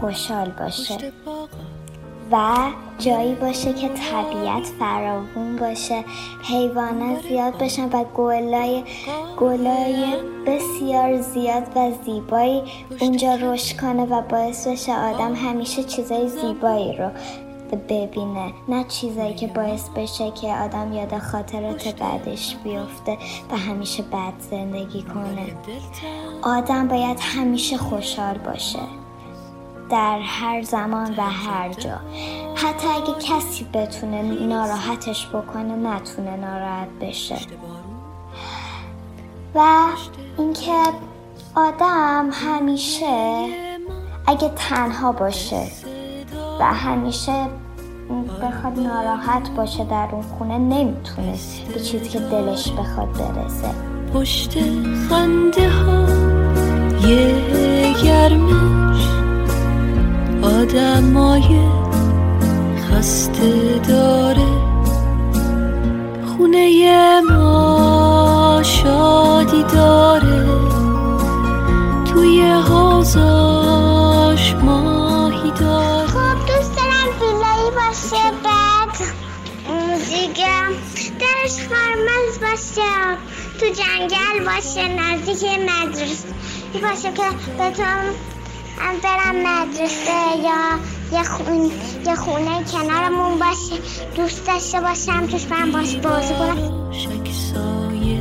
خوشحال 0.00 0.50
باشه. 0.58 1.12
و 2.30 2.54
جایی 2.98 3.34
باشه 3.34 3.72
که 3.72 3.88
طبیعت 3.88 4.66
فراوون 4.78 5.56
باشه 5.56 6.04
حیوانات 6.42 7.22
زیاد 7.22 7.58
باشن 7.58 7.88
و 7.88 8.04
گلای 8.14 8.84
گلای 9.36 10.04
بسیار 10.46 11.20
زیاد 11.20 11.62
و 11.76 11.90
زیبایی 12.04 12.62
اونجا 13.00 13.34
رشد 13.34 13.80
کنه 13.80 14.04
و 14.04 14.22
باعث 14.22 14.66
بشه 14.66 14.92
آدم 14.92 15.34
همیشه 15.34 15.84
چیزای 15.84 16.28
زیبایی 16.28 16.96
رو 16.96 17.10
ببینه. 17.72 18.52
نه 18.68 18.84
چیزایی 18.88 19.34
که 19.34 19.46
باعث 19.46 19.88
بشه 19.88 20.30
که 20.30 20.46
آدم 20.46 20.92
یاد 20.92 21.18
خاطرات 21.18 21.88
بعدش 21.88 22.56
بیفته 22.64 23.18
و 23.50 23.56
همیشه 23.56 24.02
بد 24.02 24.32
زندگی 24.50 25.02
کنه. 25.02 25.56
آدم 26.42 26.88
باید 26.88 27.18
همیشه 27.20 27.76
خوشحال 27.76 28.38
باشه. 28.38 29.05
در 29.90 30.18
هر 30.18 30.62
زمان 30.62 31.14
و 31.16 31.20
هر 31.20 31.72
جا. 31.72 32.00
حتی 32.54 32.88
اگه 32.88 33.14
کسی 33.20 33.66
بتونه 33.74 34.22
ناراحتش 34.22 35.26
بکنه 35.26 35.76
نتونه 35.76 36.36
ناراحت 36.36 36.88
بشه. 37.00 37.36
و 39.54 39.86
اینکه 40.38 40.72
آدم 41.54 42.28
همیشه 42.32 43.46
اگه 44.26 44.50
تنها 44.56 45.12
باشه 45.12 45.62
و 46.60 46.64
همیشه 46.64 47.46
بخواد 48.42 48.78
ناراحت 48.78 49.50
باشه 49.50 49.84
در 49.84 50.08
اون 50.12 50.22
خونه 50.22 50.58
نمی‌تونه 50.58 51.34
به 51.74 51.80
چیزی 51.80 52.08
که 52.08 52.18
دلش 52.18 52.68
بخواد 52.68 53.12
برسه. 53.12 53.70
پشت 54.14 54.58
خنده 55.08 55.70
ها 55.70 56.06
یه 57.08 57.94
گرمش. 58.04 59.15
آدمای 60.46 61.60
خسته 62.90 63.80
داره. 63.88 64.46
خونه 66.36 67.20
ما 67.20 68.60
شادی 68.62 69.62
داره. 69.62 70.46
توی 72.04 72.42
حوزاش 72.68 74.54
ماهی 74.54 75.50
داره. 75.50 76.06
خب 76.06 76.36
دوست 76.46 76.76
دارم 76.76 77.08
ویلایی 77.20 77.70
باشه 77.70 78.24
بعد 78.44 78.96
دیگه 80.08 80.56
درش 81.20 81.56
قرمز 81.68 82.34
باشه. 82.40 82.92
تو 83.60 83.66
جنگل 83.66 84.44
باشه 84.44 84.88
نزدیک 84.88 85.42
مدرسه 85.44 86.28
باشه 86.82 87.12
که 87.12 87.22
بتونم 87.58 88.04
برم 89.02 89.36
مدرسه 89.36 90.36
یا 90.44 90.78
یه, 91.12 91.22
خون... 91.22 91.70
یه 92.06 92.14
خونه 92.14 92.64
کنارمون 92.64 93.38
باشه 93.38 93.76
دوست 94.16 94.46
داشته 94.46 94.80
باشم 94.80 95.26
توش 95.26 95.46
من 95.50 95.72
باش 95.72 95.96
بازی 95.96 96.34
کنم. 96.34 96.92
شکسای 96.92 98.20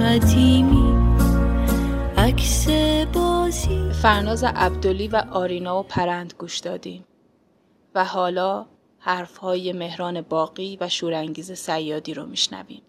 قدیمی 0.00 0.94
عکس 2.16 2.68
بازی. 3.12 3.90
فرناز 4.02 4.44
عبدلی 4.44 5.08
و 5.08 5.24
آرینا 5.32 5.80
و 5.80 5.82
پرند 5.82 6.34
گوش 6.38 6.58
دادیم. 6.58 7.04
و 7.94 8.04
حالا 8.04 8.66
حرفهای 8.98 9.72
مهران 9.72 10.20
باقی 10.20 10.78
و 10.80 10.88
شورانگیز 10.88 11.52
سیادی 11.52 12.14
رو 12.14 12.26
میشنویم. 12.26 12.82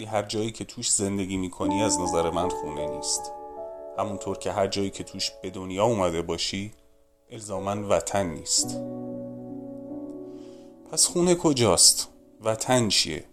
ولی 0.00 0.08
هر 0.08 0.22
جایی 0.22 0.50
که 0.50 0.64
توش 0.64 0.92
زندگی 0.92 1.36
می‌کنی 1.36 1.82
از 1.82 2.00
نظر 2.00 2.30
من 2.30 2.48
خونه 2.48 2.86
نیست 2.86 3.32
همونطور 3.98 4.38
که 4.38 4.52
هر 4.52 4.66
جایی 4.66 4.90
که 4.90 5.04
توش 5.04 5.30
به 5.42 5.50
دنیا 5.50 5.84
اومده 5.84 6.22
باشی 6.22 6.72
الزامن 7.30 7.84
وطن 7.84 8.26
نیست 8.26 8.80
پس 10.92 11.06
خونه 11.06 11.34
کجاست؟ 11.34 12.08
وطن 12.44 12.88
چیه؟ 12.88 13.24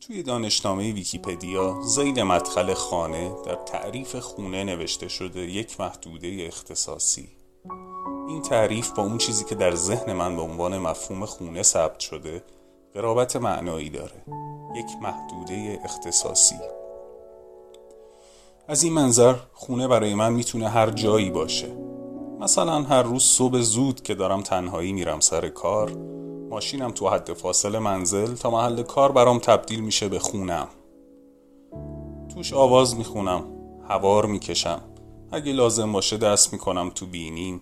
توی 0.00 0.22
دانشنامه 0.22 0.92
ویکیپدیا 0.92 1.80
زیل 1.82 2.22
مدخل 2.22 2.74
خانه 2.74 3.32
در 3.46 3.54
تعریف 3.54 4.16
خونه 4.16 4.64
نوشته 4.64 5.08
شده 5.08 5.40
یک 5.40 5.80
محدوده 5.80 6.44
اختصاصی 6.46 7.28
این 8.28 8.42
تعریف 8.42 8.90
با 8.90 9.02
اون 9.02 9.18
چیزی 9.18 9.44
که 9.44 9.54
در 9.54 9.74
ذهن 9.74 10.12
من 10.12 10.36
به 10.36 10.42
عنوان 10.42 10.78
مفهوم 10.78 11.26
خونه 11.26 11.62
ثبت 11.62 12.00
شده 12.00 12.42
قرابت 12.98 13.36
معنایی 13.36 13.90
داره. 13.90 14.24
یک 14.76 14.86
محدوده 15.02 15.80
اختصاصی. 15.84 16.54
از 18.68 18.82
این 18.82 18.92
منظر 18.92 19.34
خونه 19.52 19.88
برای 19.88 20.14
من 20.14 20.32
می‌تونه 20.32 20.68
هر 20.68 20.90
جایی 20.90 21.30
باشه. 21.30 21.76
مثلا 22.40 22.82
هر 22.82 23.02
روز 23.02 23.22
صبح 23.22 23.58
زود 23.60 24.02
که 24.02 24.14
دارم 24.14 24.42
تنهایی 24.42 24.92
میرم 24.92 25.20
سر 25.20 25.48
کار 25.48 25.90
ماشینم 26.50 26.90
تو 26.90 27.08
حد 27.08 27.32
فاصل 27.32 27.78
منزل 27.78 28.34
تا 28.34 28.50
محل 28.50 28.82
کار 28.82 29.12
برام 29.12 29.38
تبدیل 29.38 29.80
میشه 29.80 30.08
به 30.08 30.18
خونم. 30.18 30.68
توش 32.34 32.52
آواز 32.52 32.96
می‌خونم 32.96 33.44
هوار 33.88 34.26
می‌کشم. 34.26 34.80
اگه 35.32 35.52
لازم 35.52 35.92
باشه 35.92 36.16
دست 36.16 36.52
می‌کنم 36.52 36.90
تو 36.94 37.06
بینیم. 37.06 37.60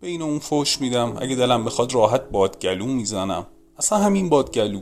به 0.00 0.08
اون 0.08 0.38
فوش 0.38 0.80
میدم. 0.80 1.16
اگه 1.20 1.36
دلم 1.36 1.64
بخواد 1.64 1.94
راحت 1.94 2.30
بادگلو 2.30 2.86
می‌زنم. 2.86 3.46
اصلا 3.80 3.98
همین 3.98 4.28
بادگلو. 4.28 4.80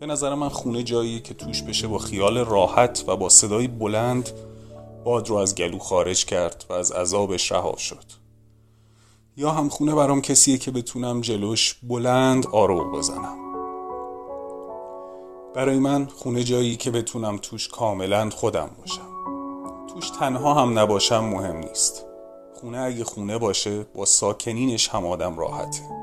به 0.00 0.06
نظر 0.06 0.34
من 0.34 0.48
خونه 0.48 0.82
جاییه 0.82 1.20
که 1.20 1.34
توش 1.34 1.62
بشه 1.62 1.88
با 1.88 1.98
خیال 1.98 2.38
راحت 2.38 3.04
و 3.06 3.16
با 3.16 3.28
صدای 3.28 3.68
بلند 3.68 4.30
باد 5.04 5.28
رو 5.28 5.36
از 5.36 5.54
گلو 5.54 5.78
خارج 5.78 6.24
کرد 6.24 6.64
و 6.70 6.72
از 6.72 6.92
عذابش 6.92 7.52
رها 7.52 7.76
شد. 7.76 8.04
یا 9.36 9.50
هم 9.50 9.68
خونه 9.68 9.94
برام 9.94 10.20
کسیه 10.20 10.58
که 10.58 10.70
بتونم 10.70 11.20
جلوش 11.20 11.74
بلند 11.82 12.46
آرو 12.46 12.92
بزنم. 12.92 13.38
برای 15.54 15.78
من 15.78 16.06
خونه 16.06 16.44
جایی 16.44 16.76
که 16.76 16.90
بتونم 16.90 17.38
توش 17.38 17.68
کاملا 17.68 18.30
خودم 18.30 18.70
باشم. 18.78 19.08
توش 19.94 20.10
تنها 20.10 20.54
هم 20.54 20.78
نباشم 20.78 21.24
مهم 21.24 21.56
نیست. 21.56 22.06
خونه 22.60 22.78
اگه 22.78 23.04
خونه 23.04 23.38
باشه 23.38 23.84
با 23.94 24.04
ساکنینش 24.04 24.88
هم 24.88 25.06
آدم 25.06 25.38
راحته. 25.38 26.01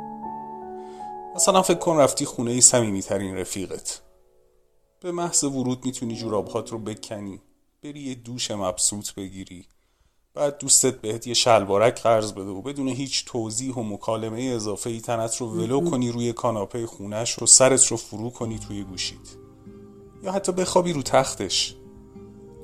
مثلا 1.35 1.61
فکر 1.61 1.77
کن 1.77 1.97
رفتی 1.97 2.25
خونه 2.25 2.59
سمیمی 2.59 3.01
ترین 3.01 3.35
رفیقت. 3.35 4.01
به 5.01 5.11
محض 5.11 5.43
ورود 5.43 5.85
می‌تونی 5.85 6.15
جورابهات 6.15 6.71
رو 6.71 6.79
بکنی 6.79 7.41
بری 7.83 7.99
یه 7.99 8.15
دوش 8.15 8.51
مبسوط 8.51 9.13
بگیری. 9.13 9.65
بعد 10.33 10.57
دوستت 10.57 11.01
بهت 11.01 11.27
یه 11.27 11.33
شلوارک 11.33 12.01
قرض 12.01 12.31
بده 12.31 12.49
و 12.49 12.61
بدون 12.61 12.87
هیچ 12.87 13.25
توضیح 13.25 13.73
و 13.73 13.83
مکالمه 13.83 14.41
اضافه 14.41 14.89
ای 14.89 15.01
تنت 15.01 15.35
رو 15.37 15.47
ولو 15.47 15.89
کنی 15.89 16.11
روی 16.11 16.33
کاناپه 16.33 16.85
خونش 16.85 17.31
رو 17.31 17.47
سرت 17.47 17.85
رو 17.85 17.97
فرو 17.97 18.29
کنی 18.29 18.59
توی 18.59 18.83
گوشید 18.83 19.37
یا 20.23 20.31
حتی 20.31 20.51
بخوابی 20.51 20.93
رو 20.93 21.01
تختش. 21.01 21.75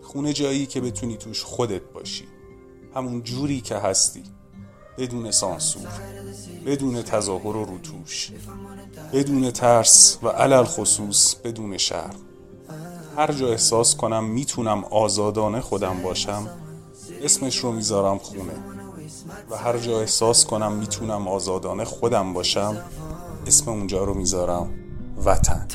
خونه 0.01 0.34
جایی 0.34 0.65
که 0.65 0.82
بتونی 0.82 1.17
توش 1.17 1.43
خودت 1.43 1.82
باشی. 1.93 2.28
همون 2.95 3.23
جوری 3.23 3.62
که 3.62 3.75
هستی. 3.75 4.23
بدون 4.98 5.32
سانسور 5.32 5.88
بدون 6.66 7.02
تظاهر 7.02 7.48
و 7.58 7.66
روتوش 7.66 8.32
بدون 9.14 9.52
ترس 9.52 10.18
و 10.24 10.28
علل 10.28 10.64
خصوص 10.64 11.36
بدون 11.36 11.78
شرم. 11.78 12.16
هر 13.18 13.32
جا 13.32 13.48
احساس 13.48 13.96
کنم 13.96 14.24
می‌تونم 14.24 14.84
آزادانه 14.84 15.62
خودم 15.62 16.02
باشم 16.04 16.48
اسمش 17.24 17.58
رو 17.58 17.72
می‌ذارم 17.72 18.18
خونه. 18.18 18.54
و 19.52 19.56
هر 19.56 19.78
جا 19.78 20.00
احساس 20.00 20.46
کنم 20.46 20.72
می‌تونم 20.72 21.28
آزادانه 21.28 21.86
خودم 21.86 22.34
باشم 22.34 22.78
اسم 23.48 23.72
اونجا 23.72 24.04
رو 24.04 24.14
می‌ذارم 24.14 24.70
وطن. 25.26 25.68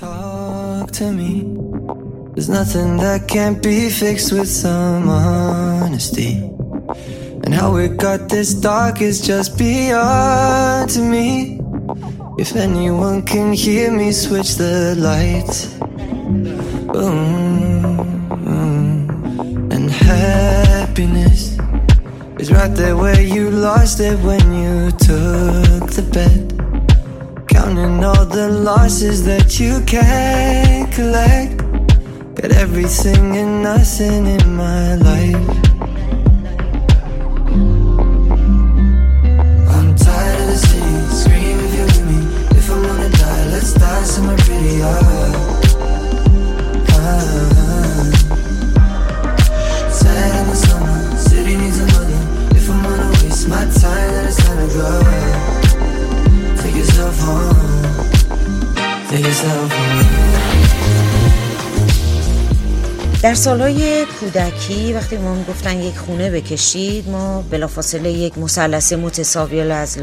And 7.44 7.54
how 7.54 7.76
it 7.76 7.96
got 7.96 8.28
this 8.28 8.54
dark 8.54 9.00
is 9.00 9.20
just 9.20 9.56
beyond 9.56 10.96
me. 11.10 11.60
If 12.38 12.54
anyone 12.56 13.22
can 13.22 13.52
hear 13.52 13.90
me, 13.90 14.12
switch 14.12 14.56
the 14.56 14.94
lights. 14.96 15.74
Boom. 16.92 18.00
And 19.72 19.90
happiness 19.90 21.58
is 22.38 22.50
right 22.50 22.74
there 22.74 22.96
where 22.96 23.20
you 23.20 23.50
lost 23.50 24.00
it 24.00 24.18
when 24.20 24.44
you 24.54 24.90
took 24.92 25.90
the 25.90 26.02
bet. 26.12 27.48
Counting 27.48 28.04
all 28.04 28.24
the 28.26 28.48
losses 28.48 29.24
that 29.24 29.58
you 29.60 29.80
can't 29.86 30.90
collect. 30.92 31.58
Got 32.36 32.52
everything 32.52 33.36
and 33.36 33.62
nothing 33.62 34.26
in 34.26 34.54
my 34.56 34.94
life. 34.94 35.69
در 63.22 63.34
سالهای 63.34 64.06
کودکی 64.20 64.92
وقتی 64.92 65.16
ما 65.16 65.44
گفتن 65.48 65.80
یک 65.80 65.98
خونه 65.98 66.30
بکشید 66.30 67.08
ما 67.08 67.44
بلافاصله 67.50 68.10
یک 68.10 68.38
مسلسه 68.38 68.96
متساویل 68.96 69.70
از 69.70 69.98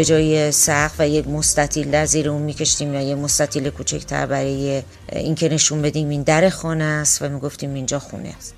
به 0.00 0.04
جای 0.04 0.52
سقف 0.52 0.94
و 0.98 1.08
یک 1.08 1.28
مستطیل 1.28 1.90
در 1.90 2.06
زیر 2.06 2.28
اون 2.28 2.42
میکشتیم 2.42 2.94
یا 2.94 3.00
یک 3.00 3.18
مستطیل 3.18 3.70
کوچکتر 3.70 4.26
برای 4.26 4.82
اینکه 5.12 5.48
نشون 5.48 5.82
بدیم 5.82 6.08
این 6.08 6.22
در 6.22 6.48
خانه 6.48 6.84
است 6.84 7.22
و 7.22 7.28
می‌گفتیم 7.28 7.74
اینجا 7.74 7.98
خونه 7.98 8.34
است. 8.38 8.54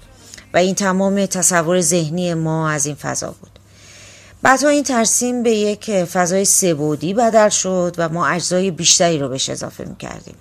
و 0.55 0.57
این 0.57 0.75
تمام 0.75 1.27
تصور 1.27 1.81
ذهنی 1.81 2.35
ما 2.35 2.71
از 2.71 2.87
این 2.87 2.95
فضا 2.95 3.35
بود. 3.41 3.59
بعدها 4.43 4.69
این 4.69 4.85
ترسیم 4.85 5.43
به 5.43 5.51
یک 5.51 6.05
فضای 6.05 6.45
سبودی 6.45 7.15
بدل 7.15 7.49
شد 7.49 7.95
و 7.99 8.09
ما 8.09 8.27
اجزای 8.27 8.71
بیشتری 8.71 9.19
رو 9.19 9.29
بهش 9.29 9.51
اضافه 9.51 9.85
می‌کردیم. 9.85 10.37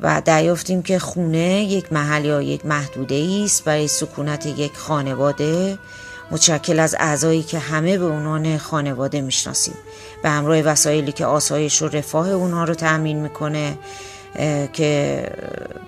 و 0.00 0.22
دریافتیم 0.24 0.82
که 0.82 0.98
خونه 0.98 1.64
یک 1.64 1.92
محل 1.92 2.24
یا 2.24 2.42
یک 2.42 2.66
محدوده 2.66 3.42
است 3.44 3.64
برای 3.64 3.88
سکونت 3.88 4.46
یک 4.46 4.76
خانواده 4.76 5.78
متشکل 6.30 6.78
از 6.78 6.96
اعضایی 6.98 7.42
که 7.42 7.58
همه 7.58 7.98
به 7.98 8.06
عنوان 8.06 8.58
خانواده 8.58 9.20
می‌شناسیم 9.20 9.74
به 10.22 10.30
همراه 10.30 10.60
وسایلی 10.60 11.12
که 11.12 11.26
آسایش 11.26 11.82
و 11.82 11.88
رفاه 11.88 12.30
اونها 12.30 12.64
رو 12.64 12.74
تأمین 12.74 13.16
می‌کنه 13.16 13.78
که 14.72 15.22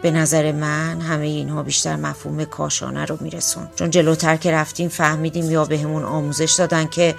به 0.03 0.11
نظر 0.11 0.53
من 0.53 1.01
همه 1.01 1.27
اینها 1.27 1.63
بیشتر 1.63 1.97
مفهوم 1.97 2.45
کاشانه 2.45 3.05
رو 3.05 3.17
میرسون. 3.21 3.69
چون 3.77 3.91
جلوتر 3.91 4.37
که 4.37 4.53
رفتیم 4.53 4.89
فهمیدیم 4.89 5.51
یا 5.51 5.65
بهمون 5.65 6.03
به 6.03 6.09
آموزش 6.09 6.53
دادن 6.53 6.87
که 6.87 7.15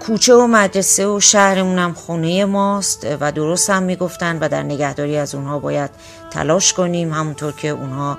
کوچه 0.00 0.34
و 0.34 0.46
مدرسه 0.46 1.06
و 1.06 1.20
شهرمون 1.20 1.78
هم 1.78 1.92
خونه 1.92 2.44
ماست 2.44 3.06
و 3.20 3.32
درست 3.32 3.70
هم 3.70 3.82
می‌گفتن 3.82 4.38
و 4.38 4.48
در 4.48 4.62
نگهداری 4.62 5.16
از 5.16 5.34
اونها 5.34 5.58
باید 5.58 5.90
تلاش 6.30 6.72
کنیم 6.72 7.12
همونطور 7.12 7.52
که 7.52 7.68
اونها 7.68 8.18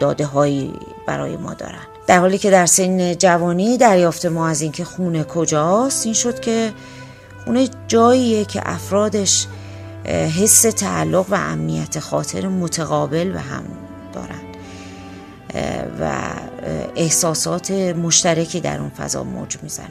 داده 0.00 0.26
هایی 0.26 0.74
برای 1.06 1.36
ما 1.36 1.54
دارن. 1.54 1.86
در 2.06 2.18
حالی 2.18 2.38
که 2.38 2.50
در 2.50 2.66
سن 2.66 3.14
جوانی 3.14 3.78
دریافت 3.78 4.26
ما 4.26 4.48
از 4.48 4.60
اینکه 4.60 4.84
خونه 4.84 5.24
کجاست 5.24 6.06
این 6.06 6.14
شد 6.14 6.40
که 6.40 6.72
خونه 7.44 7.68
جاییه 7.88 8.44
که 8.44 8.62
افرادش 8.64 9.46
حس 10.40 10.62
تعلق 10.62 11.26
و 11.30 11.34
امنیت 11.34 11.98
خاطر 11.98 12.48
متقابل 12.48 13.32
به 13.32 13.40
هم 13.40 13.64
دارن. 14.12 14.40
و 16.00 16.12
احساسات 16.96 17.70
مشترکی 17.70 18.60
در 18.60 18.80
اون 18.80 18.90
فضا 18.90 19.24
موج 19.24 19.56
می‌زنه. 19.62 19.86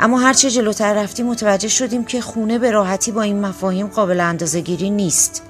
اما 0.00 0.18
هرچه 0.18 0.50
جلوتر 0.50 0.94
رفتیم 1.02 1.26
متوجه 1.26 1.68
شدیم 1.68 2.04
که 2.04 2.20
خونه 2.20 2.58
به 2.58 2.70
راحتی 2.70 3.12
با 3.12 3.22
این 3.22 3.40
مفاهیم 3.40 3.86
قابل 3.86 4.20
اندازه 4.20 4.60
گیری 4.60 4.90
نیست. 4.90 5.42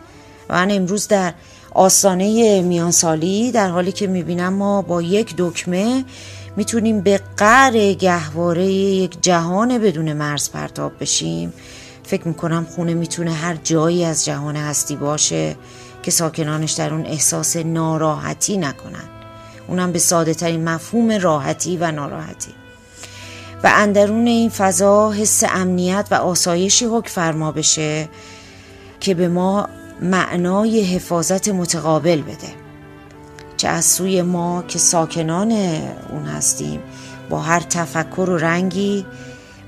و 0.49 0.55
من 0.55 0.71
امروز 0.71 1.09
در 1.09 1.33
آستانه 1.75 2.63
میانسالی 2.63 3.53
در 3.53 3.69
حالی 3.69 3.93
که 3.93 4.07
می‌بینم 4.07 4.53
ما 4.53 4.83
با 4.83 5.03
یک 5.03 5.35
دکمه 5.39 6.05
می‌تونیم 6.57 7.01
به 7.01 7.21
قر 7.37 7.93
گهواره 7.93 8.67
یک 8.67 9.23
جهان 9.23 9.79
بدون 9.79 10.13
مرز 10.13 10.51
پرتاب 10.51 10.93
بشیم. 11.01 11.53
فکر 12.03 12.29
می‌کنم 12.29 12.67
خونه 12.75 12.95
می‌تونه 12.95 13.33
هر 13.33 13.55
جایی 13.55 14.05
از 14.05 14.25
جهان 14.25 14.57
هستی 14.57 14.97
باشه 14.97 15.57
که 16.03 16.11
ساکنانش 16.11 16.73
در 16.73 16.95
اون 16.95 17.07
احساس 17.07 17.57
ناراحتی 17.57 18.57
نکنن. 18.57 19.09
اونم 19.69 19.93
به 19.93 19.99
ساده 19.99 20.35
ترین 20.35 20.69
مفهوم 20.69 21.11
راحتی 21.11 21.77
و 21.77 21.91
ناراحتی. 21.91 22.51
و 23.65 23.71
اندرون 23.75 24.27
این 24.27 24.51
فضا 24.51 25.13
حس 25.13 25.45
امنیت 25.49 26.09
و 26.11 26.15
آسایشی 26.15 26.85
حک 26.85 27.09
فرما 27.09 27.53
بشه 27.53 28.09
که 29.01 29.15
به 29.15 29.29
ما 29.29 29.69
معنای 30.03 30.85
حفاظت 30.85 31.49
متقابل 31.49 32.23
بده. 32.23 32.49
چه 33.57 33.69
از 33.69 33.85
سوی 33.85 34.23
ما 34.23 34.65
که 34.69 34.79
ساکنان 34.79 35.53
اون 36.11 36.25
هستیم 36.27 36.81
با 37.31 37.41
هر 37.41 37.61
تفکر 37.61 38.31
و 38.31 38.37
رنگی 38.37 39.07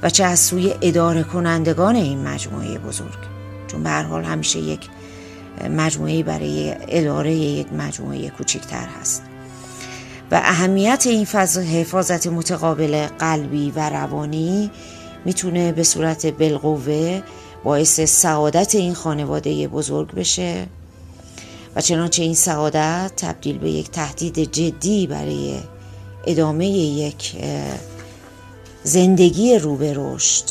و 0.03 0.11
چه 0.11 0.25
از 0.25 0.39
سوی 0.41 0.75
اداره 0.83 1.23
کنندگان 1.23 1.97
این 1.97 2.29
مجموعه 2.29 2.79
بزرگ. 2.79 3.19
چون 3.67 3.83
به 3.83 3.91
حال 3.91 4.25
همیشه 4.25 4.59
یک 4.59 4.81
مجموعه 5.71 6.23
برای 6.23 6.75
اداره 6.89 7.35
یک 7.35 7.73
مجموعه 7.73 8.31
کوچکتر 8.31 8.87
هست. 9.01 9.23
و 10.31 10.35
اهمیت 10.35 11.05
این 11.07 11.25
فضا 11.25 11.61
حفاظت 11.61 12.27
متقابل 12.27 13.07
قلبی 13.19 13.73
و 13.77 13.91
روانی 13.91 14.71
می‌تونه 15.25 15.73
به 15.73 15.83
صورت 15.83 16.27
بالقوه 16.27 17.23
باعث 17.67 18.01
سعادت 18.01 18.75
این 18.75 18.95
خانواده 18.95 19.69
بزرگ 19.69 20.15
بشه 20.15 20.67
و 21.77 21.81
چنانچه 21.81 22.23
این 22.23 22.35
سعادت 22.35 23.13
تبدیل 23.17 23.59
به 23.59 23.71
یک 23.71 23.91
تهدید 23.91 24.53
جدی 24.53 25.07
برای 25.07 25.59
ادامه 26.27 26.67
یک 26.67 27.37
زندگی 28.83 29.59
رو 29.59 29.77
به 29.77 29.95
رشد 29.97 30.45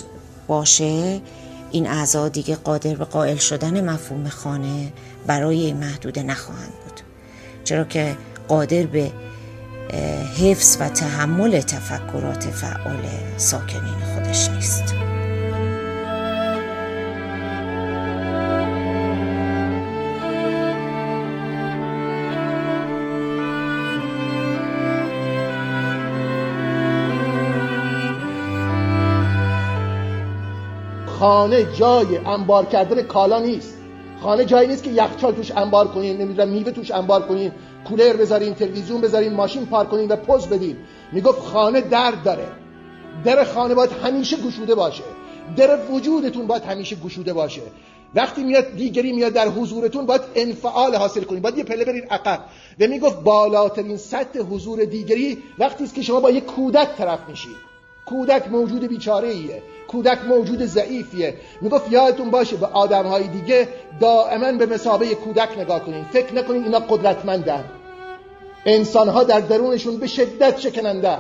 باشه 0.48 1.22
این 1.72 1.88
اعضا 1.88 2.30
دیگه 2.30 2.56
قادر 2.56 2.96
به 2.96 3.06
قائل 3.06 3.38
شدن 3.38 3.90
مفهوم 3.90 4.30
خانه 4.30 4.94
برای 5.28 5.74
محدوده 5.74 6.24
نخواهند 6.24 6.74
بود. 6.84 7.00
چرا 7.64 7.84
که 7.84 8.18
قادر 8.48 8.84
به 8.84 9.12
حفظ 10.38 10.78
و 10.80 10.90
تحمل 10.90 11.62
تفکرات 11.62 12.44
فعال 12.44 13.06
ساکنین 13.38 13.96
خودش 14.16 14.50
نیست. 14.50 14.95
خانه 31.26 31.74
جای 31.74 32.18
انبار 32.18 32.66
کردن 32.66 33.02
کالا 33.02 33.40
نیست. 33.40 33.78
خانه 34.22 34.46
جایی 34.46 34.68
نیست 34.68 34.84
که 34.84 34.90
یخچال 34.90 35.36
توش 35.36 35.52
انبار 35.52 35.88
کنین 35.88 36.18
نمی‌دونم 36.18 36.50
میوه 36.50 36.72
توش 36.72 36.92
انبار 36.92 37.28
کنین 37.28 37.52
کولر 37.88 38.14
بذارین 38.14 38.54
تلویزیون 38.54 39.02
بذارین 39.02 39.34
ماشین 39.34 39.66
پارک 39.66 39.90
کنین 39.90 40.08
و 40.08 40.16
پوز 40.16 40.48
بدین. 40.48 40.78
می‌گفت 41.12 41.40
خانه 41.40 41.82
درد 41.82 42.24
داره. 42.24 42.48
در 43.24 43.44
خانه 43.44 43.76
باید 43.76 43.92
همیشه 43.92 44.38
گشوده 44.38 44.76
باشه. 44.76 45.04
در 45.58 45.80
وجودتون 45.92 46.48
باید 46.48 46.64
همیشه 46.64 46.96
گشوده 46.96 47.34
باشه. 47.34 47.62
وقتی 48.16 48.44
میاد 48.44 48.72
دیگری 48.72 49.12
میاد 49.12 49.34
در 49.34 49.48
حضورتون 49.48 50.06
باید 50.06 50.22
انفعال 50.36 50.96
حاصل 50.96 51.24
کنید 51.24 51.42
باید 51.42 51.58
یه 51.58 51.64
پله 51.64 51.86
برین 51.86 52.04
عقب. 52.10 52.40
و 52.80 52.88
می‌گفت 52.88 53.24
بالاترین 53.24 53.98
سطح 53.98 54.40
حضور 54.40 54.86
دیگری 54.86 55.38
وقتی 55.60 55.84
است 55.84 55.96
که 55.96 56.02
شما 56.02 56.20
با 56.20 56.30
یک 56.30 56.46
کودک 56.46 56.96
طرف 56.98 57.20
میشید 57.30 57.75
کودک 58.06 58.48
موجود 58.48 58.84
بیچاره 58.84 59.28
ایه 59.28 59.62
کودک 59.88 60.20
موجود 60.28 60.66
ضعیفیه. 60.66 61.34
می‌گفت 61.62 61.92
یادتون 61.92 62.30
باشه 62.30 62.56
به 62.56 62.66
آدم 62.66 63.06
های 63.06 63.28
دیگه 63.28 63.68
دائما 64.00 64.52
به 64.52 64.66
مسابه 64.66 65.16
کودک 65.16 65.60
نگاه 65.60 65.86
کنین. 65.86 66.04
فکر 66.04 66.36
نکنین 66.36 66.64
اینا 66.64 66.80
قدرتمندن. 66.80 67.66
انسان 68.66 69.10
ها 69.10 69.24
در 69.24 69.40
درونشون 69.40 69.98
به 69.98 70.08
شدت 70.08 70.60
شکننده. 70.60 71.18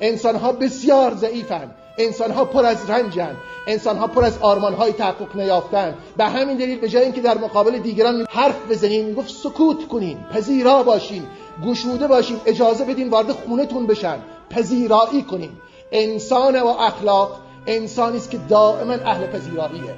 انسان 0.00 0.36
ها 0.36 0.52
بسیار 0.52 1.14
ضعیفن. 1.14 1.70
انسان 1.98 2.30
ها 2.30 2.44
پر 2.44 2.64
از 2.64 2.90
رنجن. 2.90 3.36
انسان 3.66 3.96
ها 3.96 4.06
پر 4.06 4.24
از 4.24 4.38
آرمان 4.38 4.74
های 4.74 4.92
تحقق 4.92 5.36
نیافتن. 5.36 5.94
به 6.16 6.24
همین 6.24 6.56
دلیل 6.56 6.78
به 6.78 6.88
جای 6.88 7.02
اینکه 7.02 7.20
در 7.20 7.38
مقابل 7.38 7.78
دیگران 7.78 8.26
حرف 8.30 8.70
بزنین 8.70 9.04
می‌گفت 9.04 9.30
سکوت 9.30 9.88
کنین. 9.88 10.18
پذیرا 10.34 10.82
باشین. 10.82 11.22
گشوده 11.66 12.06
باشین. 12.06 12.40
اجازه 12.46 12.84
بدین 12.84 13.08
وارد 13.08 13.30
خونتون 13.30 13.86
بشن. 13.86 14.18
پذیرایی 14.50 15.22
کنین. 15.22 15.50
انسان 15.96 16.62
و 16.62 16.66
اخلاق 16.66 17.40
انسانی 17.66 18.16
است 18.16 18.30
که 18.30 18.38
دائما 18.48 18.92
اهل 18.92 19.26
پذیراییه. 19.26 19.94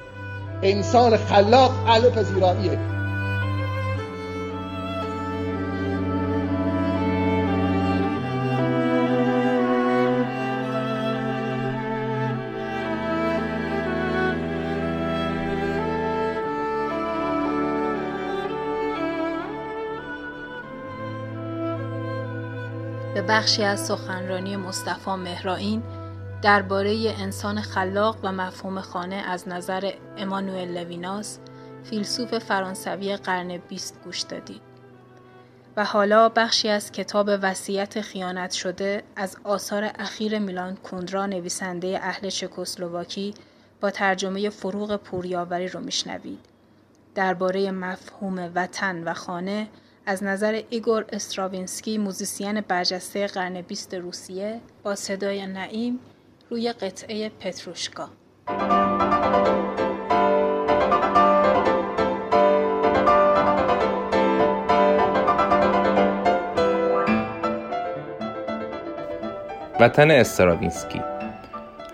انسان 0.62 1.16
خلاق 1.16 1.70
اهل 1.87 2.11
پذیراییه. 2.11 2.97
بخشی 23.29 23.62
از 23.62 23.87
سخنرانی 23.87 24.57
مصطفی 24.57 25.11
مهرائین 25.11 25.83
درباره 26.43 27.14
انسان 27.19 27.61
خلاق 27.61 28.17
و 28.23 28.33
مفهوم 28.33 28.81
خانه 28.81 29.17
از 29.17 29.49
نظر 29.49 29.93
امانوئل 30.19 30.79
لویناس 30.79 31.38
فیلسوف 31.85 32.38
فرانسوی 32.38 33.17
قرن 33.17 33.57
بیست 33.57 34.01
گوش 34.05 34.21
دادید. 34.21 34.61
و 35.77 35.85
حالا 35.85 36.29
بخشی 36.29 36.69
از 36.69 36.93
کتاب 36.93 37.31
وصیت 37.43 38.01
خیانت 38.01 38.51
شده 38.51 39.03
از 39.17 39.37
آثار 39.45 39.91
اخیر 39.99 40.38
میلان 40.38 40.77
کوندرا 40.77 41.27
نویسنده 41.27 41.99
اهل 42.03 42.31
چکسلواکی 42.31 43.35
با 43.81 43.91
ترجمه 43.91 44.51
فروغ 44.51 44.97
پوریاوری 44.97 45.69
رو 45.69 45.81
میشنوید. 45.81 46.41
درباره 47.14 47.71
مفهوم 47.71 48.53
وطن 48.55 49.05
و 49.05 49.14
خانه 49.14 49.69
از 50.09 50.25
نظر 50.25 50.62
ایگور 50.71 51.05
استراوینسکی 51.12 51.99
موزیسین 51.99 52.61
برجسته 52.61 53.27
قرن 53.27 53.61
بیست 53.61 53.94
روسیه 53.94 54.61
با 54.83 54.94
صدای 54.94 55.47
نعیم 55.47 55.99
روی 56.51 56.73
قطعه 56.73 57.29
پتروشکا 57.29 58.09
وطن 69.81 70.11
استراوینسکی 70.11 71.01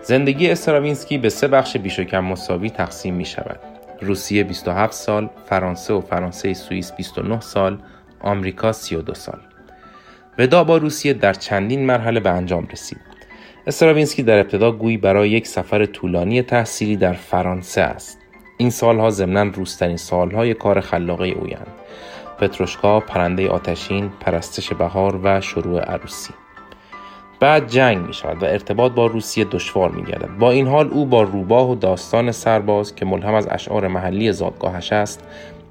زندگی 0.03 0.49
استراوینسکی 0.49 1.17
به 1.17 1.29
سه 1.29 1.47
بخش 1.47 1.77
بیش 1.77 1.99
و 1.99 2.03
کم 2.03 2.19
مساوی 2.19 2.69
تقسیم 2.69 3.13
می 3.13 3.25
شود. 3.25 3.59
روسیه 4.01 4.43
27 4.43 4.93
سال، 4.93 5.29
فرانسه 5.45 5.93
و 5.93 6.01
فرانسه 6.01 6.53
سوئیس 6.53 6.91
29 6.91 7.39
سال، 7.39 7.79
آمریکا 8.19 8.71
32 8.71 9.13
سال. 9.13 9.39
ودا 10.39 10.63
با 10.63 10.77
روسیه 10.77 11.13
در 11.13 11.33
چندین 11.33 11.85
مرحله 11.85 12.19
به 12.19 12.29
انجام 12.29 12.67
رسید. 12.71 12.99
استراوینسکی 13.67 14.23
در 14.23 14.39
ابتدا 14.39 14.71
گویی 14.71 14.97
برای 14.97 15.29
یک 15.29 15.47
سفر 15.47 15.85
طولانی 15.85 16.41
تحصیلی 16.41 16.97
در 16.97 17.13
فرانسه 17.13 17.81
است. 17.81 18.19
این 18.57 18.69
سالها 18.69 19.09
ضمنا 19.09 19.43
روسترین 19.43 19.97
سالهای 19.97 20.53
کار 20.53 20.81
خلاقه 20.81 21.27
اویند. 21.27 21.67
پتروشکا، 22.39 22.99
پرنده 22.99 23.49
آتشین، 23.49 24.09
پرستش 24.19 24.73
بهار 24.73 25.19
و 25.23 25.41
شروع 25.41 25.81
عروسی. 25.81 26.33
بعد 27.39 27.67
جنگ 27.67 28.07
می 28.07 28.13
شود 28.13 28.43
و 28.43 28.45
ارتباط 28.45 28.91
با 28.91 29.05
روسیه 29.05 29.45
دشوار 29.45 29.91
می 29.91 30.03
گردد. 30.03 30.37
با 30.39 30.51
این 30.51 30.67
حال 30.67 30.87
او 30.87 31.05
با 31.05 31.23
روباه 31.23 31.71
و 31.71 31.75
داستان 31.75 32.31
سرباز 32.31 32.95
که 32.95 33.05
ملهم 33.05 33.33
از 33.33 33.47
اشعار 33.51 33.87
محلی 33.87 34.31
زادگاهش 34.31 34.93
است 34.93 35.23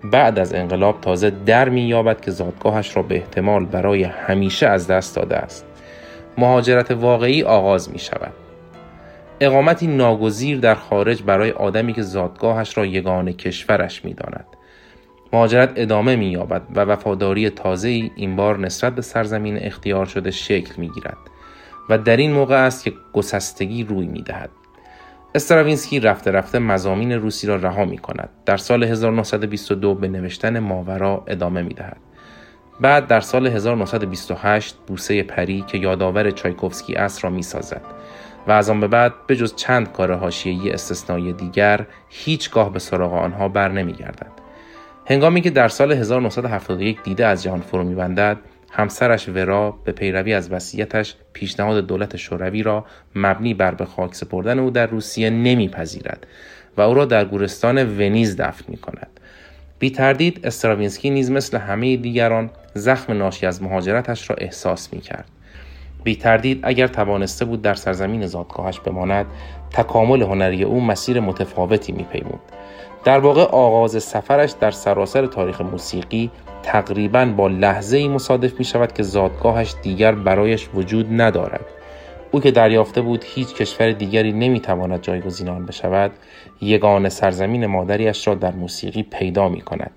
بعد 0.04 0.38
از 0.38 0.54
انقلاب 0.54 1.00
تازه 1.00 1.30
در 1.30 1.68
می 1.68 1.82
یابد 1.82 2.20
که 2.20 2.30
زادگاهش 2.30 2.96
را 2.96 3.02
به 3.02 3.16
احتمال 3.16 3.64
برای 3.64 4.02
همیشه 4.02 4.66
از 4.66 4.86
دست 4.86 5.16
داده 5.16 5.36
است. 5.36 5.66
مهاجرت 6.38 6.90
واقعی 6.90 7.42
آغاز 7.42 7.90
می 7.92 7.98
شود. 7.98 8.32
اقامتی 9.40 9.86
ناگزیر 9.86 10.58
در 10.58 10.74
خارج 10.74 11.22
برای 11.22 11.50
آدمی 11.50 11.92
که 11.92 12.02
زادگاهش 12.02 12.78
را 12.78 12.86
یگان 12.86 13.32
کشورش 13.32 14.04
می 14.04 14.14
داند. 14.14 14.46
مهاجرت 15.32 15.72
ادامه 15.76 16.16
می 16.16 16.26
یابد 16.26 16.62
و 16.74 16.80
وفاداری 16.80 17.50
تازه 17.50 17.88
ای 17.88 18.10
این 18.16 18.36
بار 18.36 18.58
نسبت 18.58 18.94
به 18.94 19.02
سرزمین 19.02 19.58
اختیار 19.58 20.06
شده 20.06 20.30
شکل 20.30 20.74
می 20.76 20.88
گیرد. 20.88 21.18
و 21.88 21.98
در 21.98 22.16
این 22.16 22.32
موقع 22.32 22.66
است 22.66 22.84
که 22.84 22.92
گسستگی 23.12 23.84
روی 23.84 24.06
می 24.06 24.22
دهد. 24.22 24.50
استراوینسکی 25.36 26.00
رفته 26.00 26.30
رفته 26.30 26.58
مزامین 26.58 27.12
روسی 27.12 27.46
را 27.46 27.56
رها 27.56 27.84
می 27.84 27.98
کند. 27.98 28.28
در 28.46 28.56
سال 28.56 28.84
1922 28.84 29.94
به 29.94 30.08
نوشتن 30.08 30.58
ماورا 30.58 31.24
ادامه 31.26 31.62
می 31.62 31.74
دهد. 31.74 31.96
بعد 32.80 33.06
در 33.06 33.20
سال 33.20 33.46
1928 33.46 34.76
بوسه 34.86 35.22
پری 35.22 35.64
که 35.68 35.78
یادآور 35.78 36.30
چایکوفسکی 36.30 36.94
است 36.94 37.24
را 37.24 37.30
می 37.30 37.42
سازد 37.42 37.82
و 38.46 38.52
از 38.52 38.70
آن 38.70 38.80
به 38.80 38.88
بعد 38.88 39.12
به 39.26 39.36
جز 39.36 39.54
چند 39.56 39.92
کار 39.92 40.12
حاشیه‌ای 40.12 40.70
استثنایی 40.70 41.32
دیگر 41.32 41.86
هیچگاه 42.08 42.72
به 42.72 42.78
سراغ 42.78 43.14
آنها 43.14 43.48
بر 43.48 43.68
نمی 43.68 43.92
گردد. 43.92 44.32
هنگامی 45.06 45.40
که 45.40 45.50
در 45.50 45.68
سال 45.68 45.92
1971 45.92 47.02
دیده 47.02 47.26
از 47.26 47.42
جهان 47.42 47.60
فرو 47.60 47.84
میبندد 47.84 48.36
همسرش 48.76 49.28
ورا 49.28 49.70
به 49.84 49.92
پیروی 49.92 50.34
از 50.34 50.52
وصیتش 50.52 51.14
پیشنهاد 51.32 51.86
دولت 51.86 52.16
شوروی 52.16 52.62
را 52.62 52.84
مبنی 53.14 53.54
بر 53.54 53.74
به 53.74 53.84
خاک 53.84 54.14
سپردن 54.14 54.58
او 54.58 54.70
در 54.70 54.86
روسیه 54.86 55.30
نمیپذیرد 55.30 56.26
و 56.76 56.80
او 56.80 56.94
را 56.94 57.04
در 57.04 57.24
گورستان 57.24 57.78
ونیز 57.78 58.36
دفن 58.36 58.64
می 58.68 58.76
کند. 58.76 59.20
بی 59.78 59.90
تردید 59.90 60.46
استراوینسکی 60.46 61.10
نیز 61.10 61.30
مثل 61.30 61.58
همه 61.58 61.96
دیگران 61.96 62.50
زخم 62.74 63.12
ناشی 63.12 63.46
از 63.46 63.62
مهاجرتش 63.62 64.30
را 64.30 64.36
احساس 64.36 64.92
می 64.92 65.00
کرد. 65.00 65.28
بی 66.04 66.16
تردید 66.16 66.60
اگر 66.62 66.86
توانسته 66.86 67.44
بود 67.44 67.62
در 67.62 67.74
سرزمین 67.74 68.26
زادگاهش 68.26 68.80
بماند 68.80 69.26
تکامل 69.70 70.22
هنری 70.22 70.64
او 70.64 70.80
مسیر 70.80 71.20
متفاوتی 71.20 71.92
می 71.92 72.02
پیمود. 72.02 72.40
در 73.04 73.18
واقع 73.18 73.42
آغاز 73.42 74.02
سفرش 74.02 74.50
در 74.60 74.70
سراسر 74.70 75.26
تاریخ 75.26 75.60
موسیقی 75.60 76.30
تقریبا 76.62 77.24
با 77.24 77.48
لحظه 77.48 77.96
ای 77.96 78.08
مصادف 78.08 78.58
می 78.58 78.64
شود 78.64 78.92
که 78.92 79.02
زادگاهش 79.02 79.74
دیگر 79.82 80.12
برایش 80.12 80.68
وجود 80.74 81.06
ندارد. 81.20 81.64
او 82.30 82.40
که 82.40 82.50
دریافته 82.50 83.00
بود 83.00 83.24
هیچ 83.26 83.54
کشور 83.54 83.92
دیگری 83.92 84.32
نمی‌تواند 84.32 85.02
جایگزین 85.02 85.48
آن 85.48 85.66
بشود 85.66 86.10
یگان 86.60 87.08
سرزمین 87.08 87.66
مادریش 87.66 88.28
را 88.28 88.34
در 88.34 88.52
موسیقی 88.52 89.02
پیدا 89.02 89.48
می 89.48 89.60
کند 89.60 89.90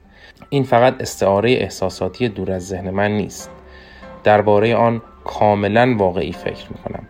این 0.50 0.63
فقط 0.63 1.02
استعاره 1.02 1.52
احساساتی 1.52 2.30
دور 2.30 2.52
از 2.52 2.67
ذهن 2.67 2.89
من 2.89 3.12
نیست. 3.12 3.50
درباره 4.24 4.76
آن 4.76 5.02
کاملا 5.24 5.96
واقعی 5.98 6.32
فکر 6.32 6.65
می 6.70 6.78
کنم 6.86 7.08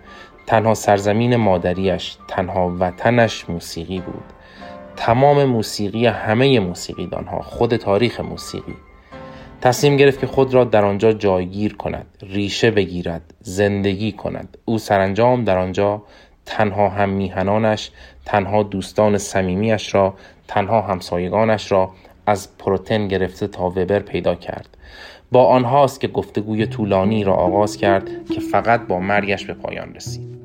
تنها 0.47 0.73
سرزمین 0.73 1.35
مادریش 1.35 2.17
تنها 2.27 2.75
وطنش 2.79 3.49
موسیقی 3.49 3.99
بود. 3.99 4.23
تمام 4.97 5.43
موسیقی 5.43 6.05
همه 6.05 6.59
موسیقیدانها 6.59 7.41
خود 7.41 7.75
تاریخ 7.75 8.19
موسیقی 8.19 8.75
تصمیم 9.61 9.97
گرفت 9.97 10.19
که 10.19 10.27
خود 10.27 10.53
را 10.53 10.63
در 10.63 10.85
آنجا 10.85 11.13
جایگیر 11.13 11.75
کند 11.75 12.05
ریشه 12.21 12.71
بگیرد 12.71 13.33
زندگی 13.41 14.11
کند. 14.11 14.57
او 14.65 14.77
سرانجام 14.77 15.43
در 15.43 15.57
آنجا 15.57 16.03
تنها 16.45 16.89
هم 16.89 17.09
میهنانش 17.09 17.91
تنها 18.25 18.63
دوستان 18.63 19.17
صمیمیاش 19.17 19.95
را 19.95 20.13
تنها 20.47 20.81
همسایگانش 20.81 21.71
را 21.71 21.91
از 22.25 22.57
پروتن 22.57 23.07
گرفته 23.07 23.47
تا 23.47 23.65
وبر 23.65 23.99
پیدا 23.99 24.35
کرد. 24.35 24.77
با 25.31 25.45
آنهاست 25.45 25.99
که 25.99 26.07
گفتگوی 26.07 26.65
طولانی 26.65 27.23
را 27.23 27.33
آغاز 27.33 27.77
کرد 27.77 28.29
که 28.33 28.39
فقط 28.39 28.87
با 28.87 28.99
مرگش 28.99 29.45
به 29.45 29.53
پایان 29.53 29.93
رسید. 29.93 30.36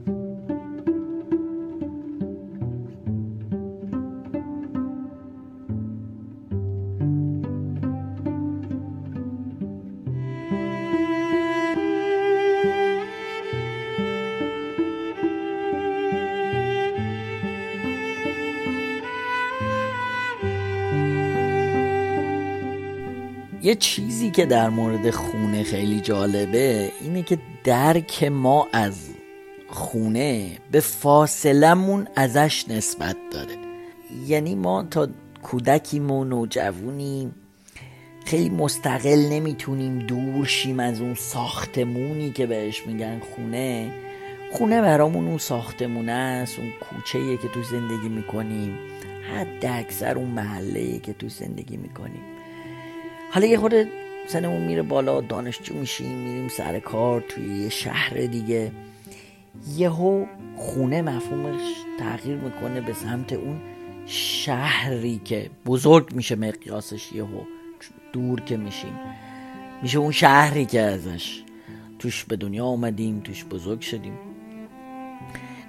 یه 23.63 23.75
چیزی 23.75 24.31
که 24.31 24.47
در 24.47 24.69
مورد 24.69 25.11
خونه 25.11 25.63
خیلی 25.63 26.01
جالبه 26.01 26.93
اینه 27.01 27.23
که 27.23 27.39
درک 27.65 28.25
ما 28.25 28.69
از 28.73 29.09
خونه 29.69 30.59
به 30.71 30.81
فاصلمون 30.81 32.09
ازش 32.17 32.65
نسبت 32.69 33.17
داره. 33.31 33.57
یعنی 34.27 34.55
ما 34.55 34.83
تا 34.83 35.09
کودکیم 35.43 36.11
و 36.11 36.25
نوجوونیم 36.25 37.35
خیلی 38.25 38.51
مستقل 38.51 39.29
نمی‌تونیم 39.31 39.99
دور 39.99 40.47
شیم 40.47 40.81
از 40.81 41.01
اون 41.01 41.15
ساختمونی 41.15 42.33
که 42.33 42.47
بهش 42.47 42.87
میگن 42.87 43.21
خونه. 43.35 43.93
خونه 44.53 44.83
برامون 44.83 45.29
اون 45.29 45.39
ساختمونه 45.39 46.13
است 46.13 46.59
اون 46.59 46.71
کوچه 46.71 47.37
که 47.37 47.49
تو 47.49 47.63
زندگی 47.63 48.09
می‌کنیم. 48.09 48.79
حد 49.35 49.67
اکثر 49.67 50.19
اون 50.19 50.29
محله 50.29 50.99
که 50.99 51.13
تو 51.13 51.29
زندگی 51.29 51.77
می‌کنیم. 51.77 52.32
حالا 53.35 53.47
یه 53.47 53.59
خود 53.59 53.73
سنمون 54.27 54.63
میره 54.63 54.83
بالا 54.83 55.21
دانشجو 55.21 55.75
میشیم 55.75 56.19
میریم 56.19 56.49
سر 56.49 56.81
کار 56.81 57.21
توی 57.21 57.63
یه 57.63 57.69
شهر 57.69 58.15
دیگه. 58.17 58.73
یهو 59.77 60.27
خونه 60.57 61.03
مفهومش 61.03 61.61
تغییر 61.99 62.37
می‌کنه 62.37 62.81
به 62.81 62.93
سمت 62.93 63.33
اون 63.33 63.61
شهری 64.07 65.21
که 65.25 65.51
بزرگ 65.67 66.13
میشه 66.13 66.37
مقیاسش 66.37 67.13
یهو 67.13 67.41
دور 68.13 68.41
که 68.41 68.57
میشیم. 68.57 69.01
میشه 69.83 69.99
اون 69.99 70.13
شهری 70.13 70.65
که 70.65 70.81
ازش 70.81 71.43
توش 71.99 72.25
به 72.25 72.37
دنیا 72.37 72.67
اومدیم 72.67 73.21
توش 73.21 73.45
بزرگ 73.45 73.81
شدیم. 73.81 74.19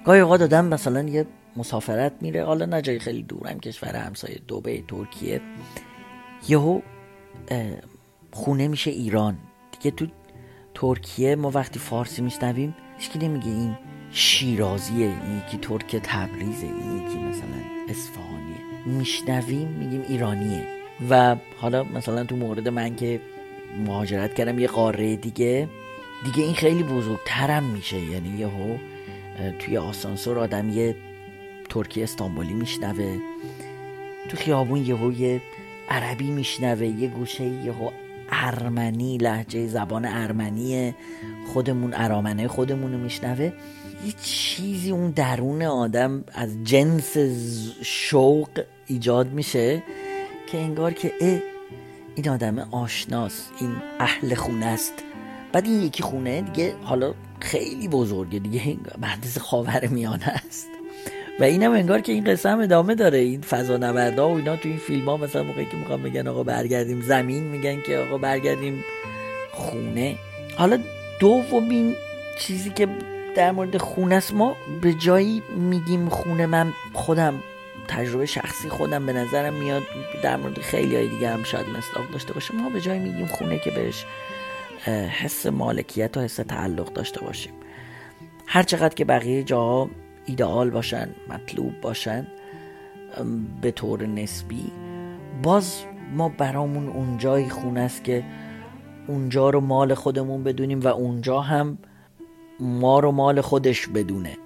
گاهی 0.04 0.20
اوقات 0.20 0.42
آدم 0.42 0.64
مثلا 0.64 1.02
یه 1.02 1.26
مسافرت 1.56 2.12
میره 2.20 2.44
حالا 2.44 2.64
نه 2.64 2.82
جای 2.82 2.98
خیلی 2.98 3.22
دورم 3.22 3.60
کشور 3.60 3.96
همسایه 3.96 4.40
دوبه 4.48 4.82
ترکیه. 4.88 5.40
یهو 6.48 6.80
خونه 8.32 8.68
میشه 8.68 8.90
ایران. 8.90 9.36
دیگه 9.72 9.96
تو 9.96 10.06
ترکیه 10.74 11.36
ما 11.36 11.50
وقتی 11.54 11.78
فارسی 11.78 12.22
میشنویم 12.22 12.74
هیچکی 12.98 13.18
نمیگه 13.18 13.46
این 13.46 13.76
شیرازیه 14.10 15.06
این 15.06 15.42
یکی 15.46 15.58
ترک 15.58 15.96
تبریزه 15.96 16.66
این 16.66 16.96
یکی 16.96 17.18
مثلا 17.18 17.56
اصفهانیه. 17.88 18.86
میشنویم 18.86 19.68
میگیم 19.68 20.04
ایرانیه. 20.08 20.66
و 21.10 21.36
حالا 21.60 21.84
مثلا 21.84 22.24
تو 22.24 22.36
مورد 22.36 22.68
من 22.68 22.96
که 22.96 23.20
مهاجرت 23.86 24.34
کردم 24.34 24.58
یه 24.58 24.66
قاره 24.66 25.16
دیگه 25.16 25.68
دیگه 26.24 26.42
این 26.42 26.54
خیلی 26.54 26.82
بزرگترم 26.82 27.64
میشه. 27.64 27.98
یعنی 27.98 28.38
یهو 28.38 28.76
توی 29.58 29.76
آسانسور 29.76 30.38
آدم 30.38 30.68
یه 30.68 30.96
ترکی 31.68 32.02
استانبولی 32.02 32.52
میشنوه. 32.52 33.18
تو 34.28 34.36
خیابون 34.36 34.86
یهو 34.86 35.12
یه 35.12 35.40
عربی 35.88 36.30
میشنوه 36.30 36.86
یه 36.86 37.08
گوشه 37.08 37.44
یهو 37.44 37.90
ارمنی 38.30 39.18
لحجه 39.18 39.66
زبان 39.66 40.04
ارمنی 40.04 40.94
خودمون 41.52 41.94
ارامنه 41.94 42.48
خودمون 42.48 42.92
رو 42.92 42.98
میشنوه. 42.98 43.52
یه 44.06 44.12
چیزی 44.22 44.90
اون 44.90 45.10
درون 45.10 45.62
آدم 45.62 46.24
از 46.32 46.64
جنس 46.64 47.16
شوق 47.82 48.48
ایجاد 48.86 49.32
میشه 49.32 49.82
که 50.46 50.58
انگار 50.58 50.92
که 50.92 51.12
این 52.16 52.28
آدم 52.28 52.58
آشناست 52.58 53.52
این 53.60 53.76
اهل 54.00 54.34
خونه 54.34 54.66
است. 54.66 54.94
بعد 55.52 55.64
این 55.64 55.82
یکی 55.82 56.02
خونه 56.02 56.40
دیگه 56.40 56.74
حالا 56.82 57.14
خیلی 57.40 57.88
بزرگه 57.88 58.38
دیگه 58.38 58.76
مهندس 58.98 59.38
خاور 59.38 59.86
میانه 59.86 60.28
است. 60.28 60.73
و 61.40 61.44
اینم 61.44 61.72
انگار 61.72 62.00
که 62.00 62.12
این 62.12 62.24
قصه 62.24 62.50
هم 62.50 62.60
ادامه 62.60 62.94
داره. 62.94 63.18
این 63.18 63.40
فضا 63.40 63.76
نوردا 63.76 64.28
و 64.28 64.36
اینا 64.36 64.56
تو 64.56 64.68
این 64.68 64.78
فیلم 64.78 65.04
ها 65.04 65.16
مثلا 65.16 65.42
موقعی 65.42 65.64
که 65.64 65.76
می‌خوام 65.76 66.02
بگن 66.02 66.28
آقا 66.28 66.42
برگردیم 66.42 67.00
زمین 67.00 67.42
میگن 67.42 67.80
که 67.80 67.98
آقا 67.98 68.18
برگردیم 68.18 68.84
خونه. 69.52 70.16
حالا 70.56 70.78
دومین 71.20 71.94
چیزی 72.40 72.70
که 72.70 72.88
در 73.34 73.52
مورد 73.52 73.76
خونه 73.76 74.14
است 74.14 74.34
ما 74.34 74.56
به 74.80 74.92
جایی 74.92 75.42
میگیم 75.56 76.08
خونه 76.08 76.46
من 76.46 76.72
خودم 76.92 77.34
تجربه 77.88 78.26
شخصی 78.26 78.68
خودم 78.68 79.06
به 79.06 79.12
نظرم 79.12 79.54
میاد 79.54 79.82
در 80.22 80.36
مورد 80.36 80.58
خیلی 80.58 80.96
های 80.96 81.08
دیگه 81.08 81.28
هم 81.28 81.44
شاید 81.44 81.66
مصداق 81.66 82.10
داشته 82.12 82.32
باشه 82.32 82.54
ما 82.54 82.70
به 82.70 82.80
جایی 82.80 83.00
میگیم 83.00 83.26
خونه 83.26 83.58
که 83.58 83.70
بهش 83.70 84.04
حس 85.22 85.46
مالکیت 85.46 86.16
و 86.16 86.20
حس 86.20 86.36
تعلق 86.36 86.92
داشته 86.92 87.20
باشیم. 87.20 87.52
هر 88.46 88.62
چقدر 88.62 88.94
که 88.94 89.04
بقیه 89.04 89.42
جاها 89.42 89.90
ایدئال 90.26 90.70
باشن 90.70 91.08
مطلوب 91.28 91.80
باشن 91.80 92.26
به 93.60 93.70
طور 93.70 94.06
نسبی. 94.06 94.72
باز 95.42 95.84
ما 96.16 96.28
برامون 96.28 96.88
اونجای 96.88 97.48
خونه 97.48 97.80
است 97.80 98.04
که 98.04 98.24
اونجا 99.06 99.50
رو 99.50 99.60
مال 99.60 99.94
خودمون 99.94 100.44
بدونیم 100.44 100.80
و 100.80 100.86
اونجا 100.86 101.40
هم 101.40 101.78
ما 102.60 103.00
رو 103.00 103.12
مال 103.12 103.40
خودش 103.40 103.86
بدونه. 103.86 104.36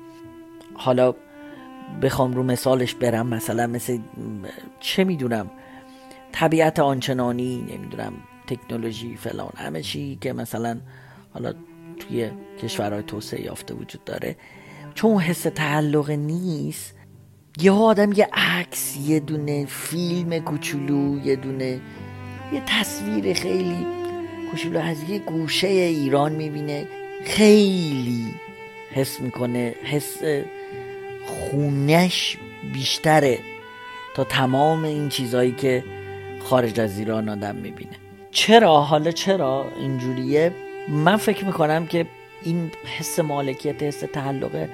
حالا 0.75 1.14
بخوام 2.03 2.33
رو 2.33 2.43
مثالش 2.43 2.95
برم 2.95 3.27
مثلا 3.27 3.67
مثل 3.67 3.99
چه 4.81 5.05
می‌دونم 5.05 5.51
طبیعت 6.33 6.79
آنچنانی 6.79 7.57
نمی‌دونم 7.57 8.12
تکنولوژی 8.47 9.17
فلان 9.17 9.53
همه 9.57 9.83
چی 9.83 10.19
که 10.21 10.33
مثلا 10.33 10.81
حالا 11.35 11.53
توی 11.99 12.31
کشورهای 12.62 13.03
توسعه 13.03 13.45
یافته 13.45 13.75
وجود 13.75 14.05
داره. 14.05 14.37
چون 14.99 15.19
حس 15.19 15.43
تعلق 15.43 16.11
نیست 16.11 16.95
یه 17.61 17.73
آدم 17.73 18.13
یه 18.13 18.29
عکس 18.33 18.97
یه 18.97 19.21
دونه 19.21 19.67
فیلم 19.67 20.39
کوچولو 20.39 21.27
یه 21.27 21.37
دونه 21.37 21.81
یه 22.53 22.63
تصویر 22.67 23.35
خیلی 23.35 23.87
کوچولو 24.51 24.81
از 24.81 25.11
یه 25.11 25.19
گوشه 25.19 25.69
ایران 25.69 26.33
می‌بینه. 26.33 26.87
خیلی 27.25 28.35
حس 28.93 29.21
می‌کنه 29.21 29.75
حس 29.85 30.19
خونش 31.27 32.37
بیشتره 32.73 33.39
تا 34.15 34.25
تمام 34.25 34.85
این 34.85 35.09
چیزهایی 35.09 35.53
که 35.53 35.85
خارج 36.45 36.81
از 36.81 36.99
ایران 36.99 37.29
آدم 37.29 37.55
می‌بینه. 37.55 37.97
چرا؟ 38.31 38.81
حالا 38.81 39.11
چرا؟ 39.11 39.67
اینجوریه. 39.81 40.53
من 40.89 41.17
فکر 41.17 41.45
می‌کنم 41.45 41.87
که 41.87 42.07
این 42.43 42.71
حس 42.99 43.19
مالکیت 43.19 43.83
حس 43.83 44.01
تعلق 44.13 44.69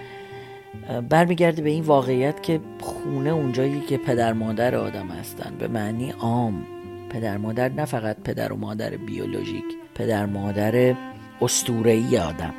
برمیگرده 1.09 1.63
به 1.63 1.71
این 1.71 1.85
واقعیت 1.85 2.43
که 2.43 2.61
خونه 2.81 3.31
اونجایی 3.31 3.81
که 3.81 3.97
پدر 3.97 4.33
مادر 4.33 4.75
آدم 4.75 5.09
هستن. 5.09 5.57
به 5.59 5.69
معنی 5.69 6.11
عام. 6.11 6.67
پدر 7.11 7.37
مادر 7.37 7.69
نه 7.69 7.85
فقط 7.85 8.17
پدر 8.17 8.53
و 8.53 8.57
مادر 8.57 8.91
بیولوژیک 8.91 9.65
پدر 9.95 10.27
مادر 10.27 10.97
استورهی 11.41 12.19
آدم. 12.19 12.55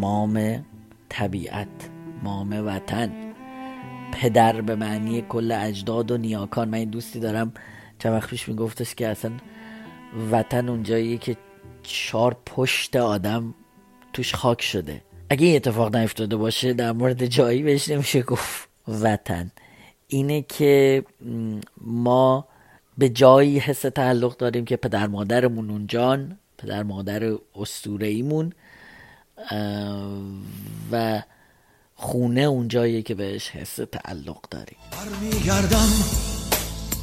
مام 0.00 0.64
طبیعت 1.08 1.68
مام 2.22 2.66
وطن. 2.66 3.12
پدر 4.12 4.60
به 4.60 4.74
معنی 4.74 5.24
کل 5.28 5.52
اجداد 5.52 6.10
و 6.10 6.16
نیاکان. 6.16 6.68
من 6.68 6.78
این 6.78 6.90
دوستی 6.90 7.20
دارم. 7.20 7.52
چند 7.98 8.12
وقت 8.12 8.30
پیش 8.30 8.48
میگفتش 8.48 8.94
که 8.94 9.08
اصلا 9.08 9.30
وطن 10.30 10.68
اونجایی 10.68 11.18
که 11.18 11.36
چهار 11.82 12.36
پشت 12.46 12.96
آدم 12.96 13.54
توش 14.12 14.34
خاک 14.34 14.62
شده. 14.62 15.02
اگه 15.30 15.46
این 15.46 15.56
اتفاق 15.56 15.96
نیفتاده 15.96 16.36
باشه 16.36 16.72
در 16.72 16.92
مورد 16.92 17.26
جایی 17.26 17.62
بهش 17.62 17.88
نمیشه 17.88 18.22
گفت 18.22 18.68
وطن. 18.88 19.50
اینه 20.06 20.42
که 20.42 21.04
ما 21.80 22.48
به 22.98 23.08
جایی 23.08 23.58
حس 23.58 23.80
تعلق 23.80 24.36
داریم 24.36 24.64
که 24.64 24.76
پدر 24.76 25.06
مادرمون 25.06 25.70
اونجان 25.70 26.38
پدر 26.58 26.82
مادر 26.82 27.32
ایمون 28.00 28.52
و 30.92 31.22
خونه 31.94 32.40
اونجایی 32.40 33.02
که 33.02 33.14
بهش 33.14 33.50
حس 33.50 33.76
تعلق 33.76 34.40
داریم. 34.50 34.78
برمیگردم 34.92 35.88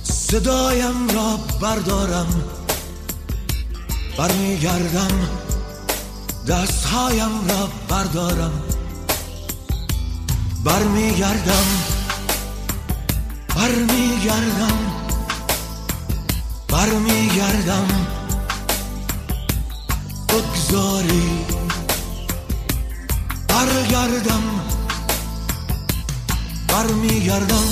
صدایم 0.03 1.07
را 1.07 1.39
بردارم. 1.61 2.43
برمیگردم 4.17 5.44
دستهایم 6.47 7.47
را 7.49 7.69
بردارم. 7.89 8.51
برمیگردم. 10.63 11.65
برمیگردم. 13.55 14.77
برمیگردم. 16.67 17.87
بگذاری. 20.29 21.45
برگردم. 23.47 24.43
برمیگردم. 26.67 27.67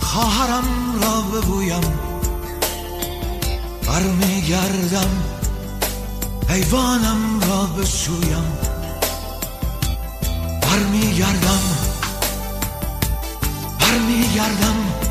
خواهرم 0.00 1.00
را 1.02 1.20
ببویم 1.20 1.98
برمیگردم. 3.86 5.37
حیوانم 6.48 7.40
را 7.40 7.66
بشویم. 7.66 8.44
برمیگردم. 10.62 11.60
برمیگردم. 13.80 15.07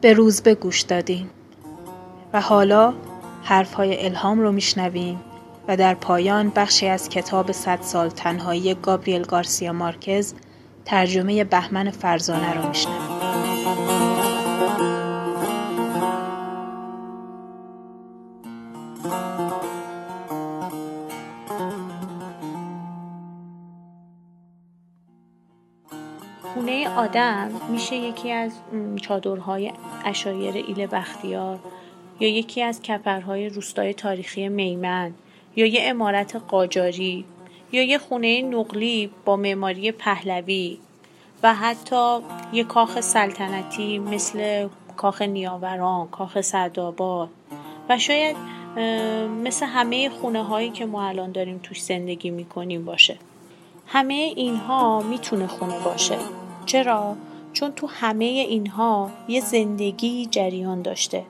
به 0.00 0.12
روز 0.12 0.42
به 0.42 0.54
گوش 0.54 0.80
دادیم. 0.80 1.30
و 2.32 2.40
حالا 2.40 2.94
حرفهای 3.42 4.04
الهام 4.04 4.40
رو 4.40 4.52
میشنویم 4.52 5.20
و 5.68 5.76
در 5.76 5.94
پایان 5.94 6.52
بخشی 6.56 6.86
از 6.86 7.08
کتاب 7.08 7.52
صد 7.52 7.82
سال 7.82 8.08
تنهایی 8.08 8.74
گابریل 8.74 9.22
گارسیا 9.22 9.72
مارکز 9.72 10.34
ترجمه 10.84 11.44
بهمن 11.44 11.90
فرزانه 11.90 12.54
رو 12.54 12.68
میشنویم. 12.68 13.97
آدم 27.08 27.50
میشه 27.70 27.96
یکی 27.96 28.32
از 28.32 28.52
چادرهای 29.02 29.72
اشایر 30.04 30.54
ایل 30.54 30.86
بختیار 30.86 31.58
یا 32.20 32.28
یکی 32.28 32.62
از 32.62 32.82
کپرهای 32.82 33.48
روستای 33.48 33.94
تاریخی 33.94 34.48
میمن 34.48 35.14
یا 35.56 35.66
یه 35.66 35.80
امارت 35.84 36.36
قاجاری 36.36 37.24
یا 37.72 37.82
یه 37.82 37.98
خونه 37.98 38.42
نقلی 38.42 39.10
با 39.24 39.36
معماری 39.36 39.92
پهلوی 39.92 40.78
و 41.42 41.54
حتی 41.54 42.18
یه 42.52 42.64
کاخ 42.64 43.00
سلطنتی 43.00 43.98
مثل 43.98 44.68
کاخ 44.96 45.22
نیاوران، 45.22 46.08
کاخ 46.08 46.40
سعدآباد 46.40 47.28
و 47.88 47.98
شاید 47.98 48.36
مثل 49.44 49.66
همه 49.66 50.08
خونه 50.08 50.42
هایی 50.42 50.70
که 50.70 50.86
ما 50.86 51.08
الان 51.08 51.32
داریم 51.32 51.60
توش 51.62 51.82
زندگی 51.82 52.30
می‌کنیم 52.30 52.84
باشه. 52.84 53.16
همه 53.86 54.14
اینها 54.14 55.02
می‌تونه 55.02 55.46
خونه 55.46 55.78
باشه. 55.84 56.18
چرا؟ 56.68 57.16
چون 57.52 57.72
تو 57.72 57.86
همه 57.86 58.24
اینها 58.24 59.10
یه 59.28 59.40
زندگی 59.40 60.26
جریان 60.26 60.82
داشته 60.82 61.24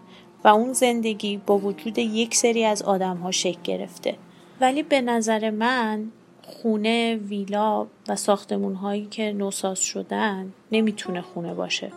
و 0.44 0.48
اون 0.48 0.72
زندگی 0.72 1.36
با 1.46 1.58
وجود 1.58 1.98
یک 1.98 2.34
سری 2.34 2.64
از 2.64 2.82
آدم 2.82 3.16
ها 3.16 3.30
شکل 3.30 3.62
گرفته 3.64 4.14
ولی 4.60 4.82
به 4.82 5.00
نظر 5.00 5.50
من 5.50 6.04
خونه 6.42 7.16
ویلا 7.16 7.86
و 8.08 8.16
ساختمون 8.16 8.74
هایی 8.74 9.06
که 9.06 9.32
نوساز 9.32 9.80
شدن 9.80 10.52
نمی‌تونه 10.72 11.20
خونه 11.20 11.54
باشه 11.54 11.92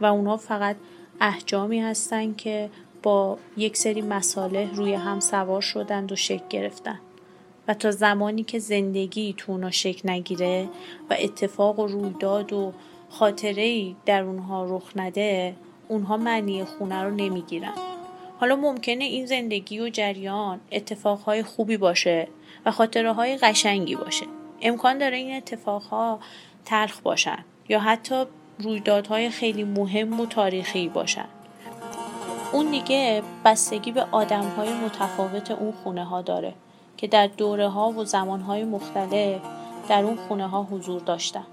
و 0.00 0.06
اونها 0.06 0.36
فقط 0.36 0.76
احجامی 1.20 1.80
هستن 1.80 2.34
که 2.34 2.70
با 3.02 3.38
یک 3.56 3.76
سری 3.76 4.02
مساله 4.02 4.70
روی 4.74 4.94
هم 4.94 5.20
سوار 5.20 5.60
شدند 5.60 6.12
و 6.12 6.16
شکل 6.16 6.44
گرفتن 6.50 6.98
و 7.68 7.74
تا 7.74 7.90
زمانی 7.90 8.42
که 8.44 8.58
زندگی 8.58 9.34
تو 9.38 9.52
اونا 9.52 9.70
شکل 9.70 10.10
نگیره 10.10 10.68
و 11.10 11.16
اتفاق 11.20 11.78
و 11.78 11.86
رویداد 11.86 12.52
و 12.52 12.72
خاطره 13.10 13.62
ای 13.62 13.96
در 14.06 14.22
اونها 14.22 14.64
رخ 14.64 14.92
نده 14.96 15.56
اونها 15.88 16.16
معنی 16.16 16.64
خونه 16.64 17.02
رو 17.02 17.10
نمی‌گیرن. 17.10 17.72
حالا 18.40 18.56
ممکنه 18.56 19.04
این 19.04 19.26
زندگی 19.26 19.80
و 19.80 19.88
جریان 19.88 20.60
اتفاقهای 20.72 21.42
خوبی 21.42 21.76
باشه 21.76 22.28
و 22.66 22.70
خاطره 22.70 23.12
های 23.12 23.36
قشنگی 23.36 23.96
باشه. 23.96 24.26
امکان 24.62 24.98
داره 24.98 25.16
این 25.16 25.36
اتفاقها 25.36 26.20
تلخ 26.64 27.00
باشن 27.00 27.44
یا 27.68 27.80
حتی 27.80 28.24
رویدادهای 28.58 29.30
خیلی 29.30 29.64
مهم 29.64 30.20
و 30.20 30.26
تاریخی 30.26 30.88
باشن. 30.88 31.28
اون 32.52 32.70
دیگه 32.70 33.22
بستگی 33.44 33.92
به 33.92 34.06
آدم 34.12 34.48
های 34.56 34.72
متفاوت 34.72 35.50
اون 35.50 35.72
خونه 35.72 36.04
ها 36.04 36.22
داره. 36.22 36.54
که 36.96 37.06
در 37.06 37.26
دوره 37.26 37.68
ها 37.68 37.90
و 37.90 38.04
زمان 38.04 38.40
های 38.40 38.64
مختلف 38.64 39.40
در 39.88 40.04
اون 40.04 40.16
خونه 40.16 40.48
ها 40.48 40.62
حضور 40.62 41.00
داشتن 41.00 41.46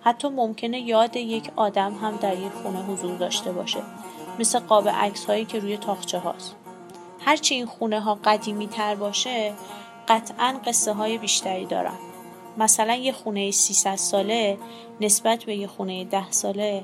حتی 0.00 0.28
ممکنه 0.28 0.80
یاد 0.80 1.16
یک 1.16 1.50
آدم 1.56 1.94
هم 1.94 2.16
در 2.16 2.38
یک 2.38 2.52
خونه 2.52 2.82
حضور 2.82 3.16
داشته 3.16 3.52
باشه 3.52 3.80
مثل 4.38 4.58
قاب 4.58 4.88
عکس 4.88 5.24
هایی 5.24 5.44
که 5.44 5.58
روی 5.58 5.76
تاخچه 5.76 6.18
هاست. 6.18 6.56
هرچی 7.20 7.54
این 7.54 7.66
خونه 7.66 8.00
ها 8.00 8.18
قدیمی 8.24 8.66
تر 8.66 8.94
باشه 8.94 9.52
قطعا 10.08 10.60
قصه 10.66 10.92
های 10.92 11.18
بیشتری 11.18 11.66
دارن. 11.66 11.96
مثلا 12.58 12.94
یه 12.94 13.12
خونه 13.12 13.50
300 13.50 13.96
ساله 13.96 14.58
نسبت 15.00 15.44
به 15.44 15.56
یه 15.56 15.66
خونه 15.66 16.04
10 16.04 16.30
ساله 16.30 16.82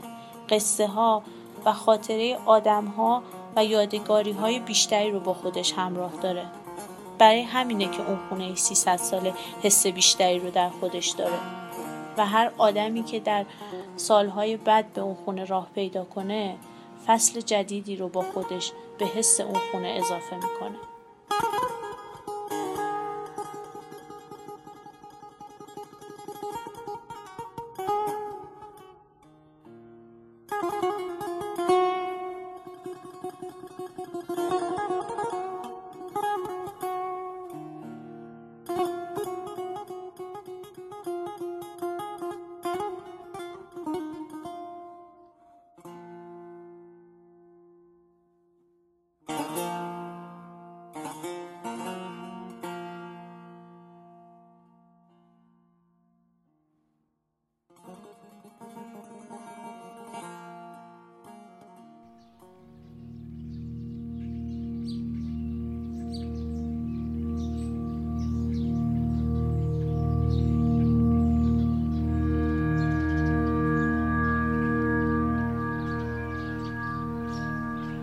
قصه 0.49 0.87
ها 0.87 1.23
و 1.64 1.73
خاطره 1.73 2.39
آدم 2.47 2.85
ها 2.85 3.23
و 3.57 3.64
یادگاری 3.64 4.33
های 4.33 4.59
بیشتری 4.59 5.11
رو 5.11 5.21
با 5.21 5.35
خودش 5.35 5.73
همراه 5.73 6.12
داره. 6.23 6.47
برای 7.19 7.43
همینه 7.43 7.91
که 7.91 8.09
اون 8.09 8.19
خونه 8.29 8.55
300 8.55 8.97
ساله 8.97 9.33
حس 9.62 9.87
بیشتری 9.87 10.39
رو 10.39 10.51
در 10.51 10.69
خودش 10.69 11.09
داره. 11.09 11.39
و 12.17 12.27
هر 12.27 12.53
آدمی 12.59 13.03
که 13.03 13.21
در 13.21 13.47
سالهای 13.97 14.57
بعد 14.57 14.93
به 14.93 15.01
اون 15.01 15.14
خونه 15.14 15.45
راه 15.45 15.69
پیدا 15.75 16.05
کنه 16.05 16.57
فصل 17.07 17.41
جدیدی 17.41 17.97
رو 17.97 18.09
با 18.09 18.23
خودش 18.23 18.73
به 18.99 19.07
حس 19.07 19.41
اون 19.41 19.61
خونه 19.73 19.89
اضافه 19.89 20.37
می‌کنه. 20.37 20.79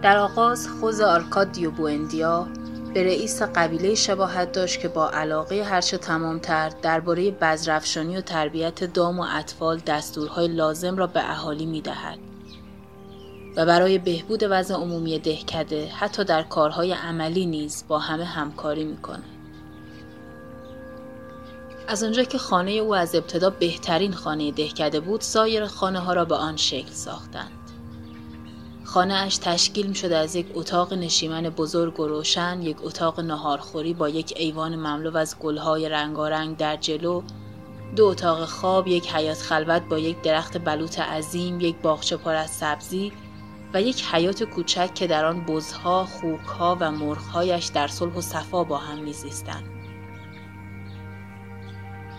در 0.03 0.17
آغاز 0.17 0.67
خوز 0.67 1.01
آرکادیو 1.01 1.71
بوئندیا 1.71 2.47
به 2.93 3.03
رئیس 3.03 3.41
قبیله 3.41 3.95
شباهت 3.95 4.51
داشت 4.51 4.79
که 4.79 4.87
با 4.87 5.09
علاقه 5.09 5.63
هرچه 5.63 5.97
تمامتر 5.97 6.69
درباره 6.81 7.31
بذرافشانی 7.31 8.17
و 8.17 8.21
تربیت 8.21 8.83
دام 8.83 9.19
و 9.19 9.25
اطفال 9.29 9.77
دستورهای 9.77 10.47
لازم 10.47 10.97
را 10.97 11.07
به 11.07 11.31
اهالی 11.31 11.65
می‌دهد 11.65 12.19
و 13.55 13.65
برای 13.65 13.97
بهبود 13.97 14.43
وضع 14.49 14.75
عمومی 14.75 15.19
دهکده 15.19 15.87
حتی 15.87 16.23
در 16.23 16.43
کارهای 16.43 16.93
عملی 16.93 17.45
نیز 17.45 17.83
با 17.87 17.99
همه 17.99 18.25
همکاری 18.25 18.83
می‌کنه. 18.83 19.23
از 21.87 22.03
آنجا 22.03 22.23
که 22.23 22.37
خانه 22.37 22.71
او 22.71 22.95
از 22.95 23.15
ابتدا 23.15 23.49
بهترین 23.49 24.13
خانه 24.13 24.51
دهکده 24.51 24.99
بود 24.99 25.21
سایر 25.21 25.65
خانه 25.65 25.99
ها 25.99 26.13
را 26.13 26.25
به 26.25 26.35
آن 26.35 26.57
شکل 26.57 26.91
ساختند. 26.91 27.62
خانه 28.93 29.13
اش 29.13 29.37
تشکیل 29.37 29.93
شده 29.93 30.17
از 30.17 30.35
یک 30.35 30.47
اتاق 30.53 30.93
نشیمن 30.93 31.41
بزرگ 31.41 31.99
و 31.99 32.07
روشن، 32.07 32.61
یک 32.61 32.77
اتاق 32.83 33.19
نهارخوری 33.19 33.93
با 33.93 34.09
یک 34.09 34.33
ایوان 34.37 34.75
مملو 34.75 35.17
از 35.17 35.39
گلهای 35.39 35.89
رنگارنگ 35.89 36.57
در 36.57 36.75
جلو، 36.75 37.21
دو 37.95 38.05
اتاق 38.05 38.45
خواب، 38.45 38.87
یک 38.87 39.13
حیات 39.13 39.37
خلوت 39.37 39.81
با 39.89 39.99
یک 39.99 40.21
درخت 40.21 40.57
بلوط 40.57 40.99
عظیم، 40.99 41.61
یک 41.61 41.75
باغچه 41.75 42.17
پر 42.17 42.35
از 42.35 42.49
سبزی 42.49 43.11
و 43.73 43.81
یک 43.81 44.03
حیات 44.11 44.43
کوچک 44.43 44.93
که 44.93 45.07
در 45.07 45.25
آن 45.25 45.45
بزها، 45.45 46.05
خوکها 46.05 46.77
و 46.79 46.91
مرغهایش 46.91 47.65
در 47.65 47.87
صلح 47.87 48.13
و 48.13 48.21
صفا 48.21 48.63
با 48.63 48.77
هم 48.77 48.97
میزیستند. 48.97 49.63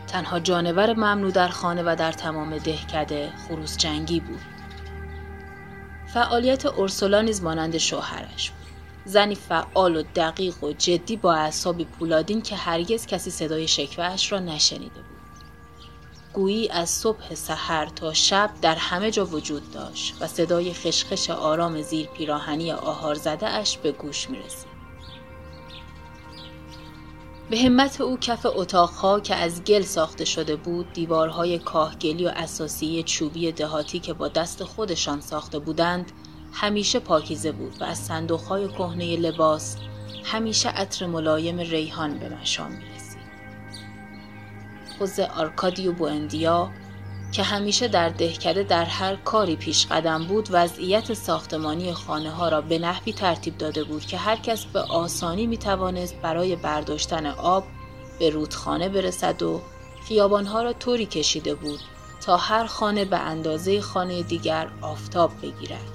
تنها 0.07 0.41
جانور 0.41 0.93
ممنوع 0.93 1.31
در 1.31 1.49
خانه 1.49 1.83
و 1.83 1.97
در 1.99 2.13
تمام 2.13 2.59
دهکده 2.59 3.33
خروس 3.49 3.77
جنگی 3.77 4.21
بود. 4.21 4.54
فعالیت 6.15 6.67
اورسولا 6.67 7.23
نیز 7.23 7.43
مانند 7.43 7.79
شوهرش 7.79 8.51
بود 8.51 8.67
زنی 9.05 9.35
فعال 9.35 9.97
و 9.97 10.03
دقیق 10.15 10.65
و 10.65 10.73
جدی 10.73 11.17
با 11.17 11.35
اعصابی 11.35 11.85
پولادین 11.85 12.43
که 12.43 12.57
هرگز 12.57 13.07
کسی 13.07 13.31
صدای 13.31 13.69
شکوهش 13.69 14.33
را 14.33 14.39
نشنیده 14.39 14.95
بود 14.95 15.45
گویی 16.33 16.69
از 16.69 16.91
صبح 16.91 17.35
سحر 17.35 17.87
تا 17.87 18.13
شب 18.13 18.51
در 18.63 18.75
همه 18.75 19.11
جا 19.11 19.27
وجود 19.27 19.73
داشت 19.73 20.15
و 20.21 20.27
صدای 20.27 20.75
خشخش 20.75 21.31
آرام 21.31 21.83
زیر 21.83 22.07
پیراهنی 22.07 22.73
آهار 22.73 23.15
زده 23.15 23.47
اش 23.47 23.79
به 23.79 23.93
گوش 23.93 24.31
می 24.31 24.39
رسید. 24.39 24.74
به 27.51 27.59
همت 27.59 28.01
او 28.01 28.17
کف 28.17 28.47
اتاقها 28.47 29.21
که 29.21 29.35
از 29.35 29.65
گل 29.65 29.83
ساخته 29.83 30.25
شده 30.25 30.57
بود 30.57 30.93
دیوارهای 30.93 31.59
کاهگلی 31.59 32.27
و 32.27 32.33
اساسی 32.37 33.03
چوبی 33.03 33.53
دهاتی 33.53 33.99
که 33.99 34.13
با 34.13 34.29
دست 34.29 34.65
خودشان 34.65 35.21
ساخته 35.21 35.59
بودند 35.59 36.13
همیشه 36.53 36.99
پاکیزه 36.99 37.53
بود 37.53 37.77
و 37.81 37.85
از 37.85 37.99
صندوقهای 37.99 38.69
کهنه 38.69 39.17
لباس 39.17 39.77
همیشه 40.25 40.69
عطر 40.69 41.07
ملایم 41.07 41.59
ریحان 41.59 42.19
به 42.19 42.29
مشام 42.29 42.71
می 42.71 42.85
خوز 44.99 45.21
آرکادیو 45.21 45.93
بواندیا 45.93 46.71
که 47.35 47.43
همیشه 47.43 47.89
در 47.89 48.09
دهکده 48.09 48.63
در 48.63 48.85
هر 48.85 49.17
کاری 49.17 49.57
پیش 49.57 49.87
قدم 49.87 50.25
بود 50.25 50.49
وضعیت 50.51 51.15
ساختمانی 51.15 51.93
خانه 51.93 52.31
ها 52.31 52.49
را 52.49 52.61
به 52.61 52.79
نحوی 52.79 53.13
ترتیب 53.13 53.59
داده 53.59 53.85
بود 53.85 54.07
که 54.07 54.17
هر 54.17 54.37
کس 54.37 54.65
به 54.65 54.81
آسانی 54.81 55.47
می 55.47 55.57
توانست 55.57 56.17
برای 56.17 56.57
برداشتن 56.57 57.27
آب 57.27 57.65
به 58.19 58.31
رودخانه 58.31 58.89
برسد 58.89 59.43
و 59.43 59.61
خیابانها 60.09 60.63
را 60.63 60.73
طوری 60.73 61.07
کشیده 61.07 61.55
بود 61.55 61.81
تا 62.21 62.37
هر 62.37 62.67
خانه 62.67 63.05
به 63.05 63.19
اندازه 63.19 63.81
خانه 63.81 64.23
دیگر 64.23 64.69
آفتاب 64.81 65.31
بگیرد. 65.43 65.91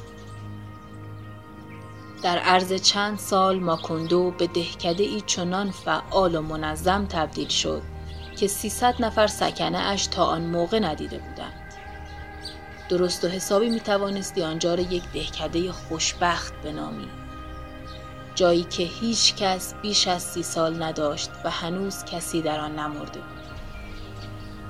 در 2.21 2.37
عرض 2.37 2.73
چند 2.73 3.17
سال 3.17 3.59
ماکوندو 3.59 4.31
به 4.31 4.47
دهکده 4.47 5.03
ای 5.03 5.21
چنان 5.21 5.71
فعال 5.71 6.35
و 6.35 6.41
منظم 6.41 7.05
تبدیل 7.05 7.47
شد 7.47 7.81
که 8.39 8.47
300 8.47 8.95
نفر 8.99 9.27
سکنه 9.27 9.77
اش 9.77 10.07
تا 10.07 10.25
آن 10.25 10.41
موقع 10.41 10.79
ندیده 10.79 11.17
بودند. 11.17 11.73
درست 12.89 13.23
و 13.23 13.27
حسابی 13.27 13.69
می 13.69 13.79
توانستی 13.79 14.43
آنجا 14.43 14.75
را 14.75 14.81
یک 14.81 15.03
دهکده 15.13 15.71
خوشبخت 15.71 16.53
بنامی. 16.63 17.07
جایی 18.35 18.63
که 18.63 18.83
هیچ 18.83 19.35
کس 19.35 19.73
بیش 19.81 20.07
از 20.07 20.23
سی 20.23 20.43
سال 20.43 20.83
نداشت 20.83 21.29
و 21.43 21.49
هنوز 21.49 22.05
کسی 22.05 22.41
در 22.41 22.59
آن 22.59 22.79
نمرده 22.79 23.19
بود. 23.19 23.39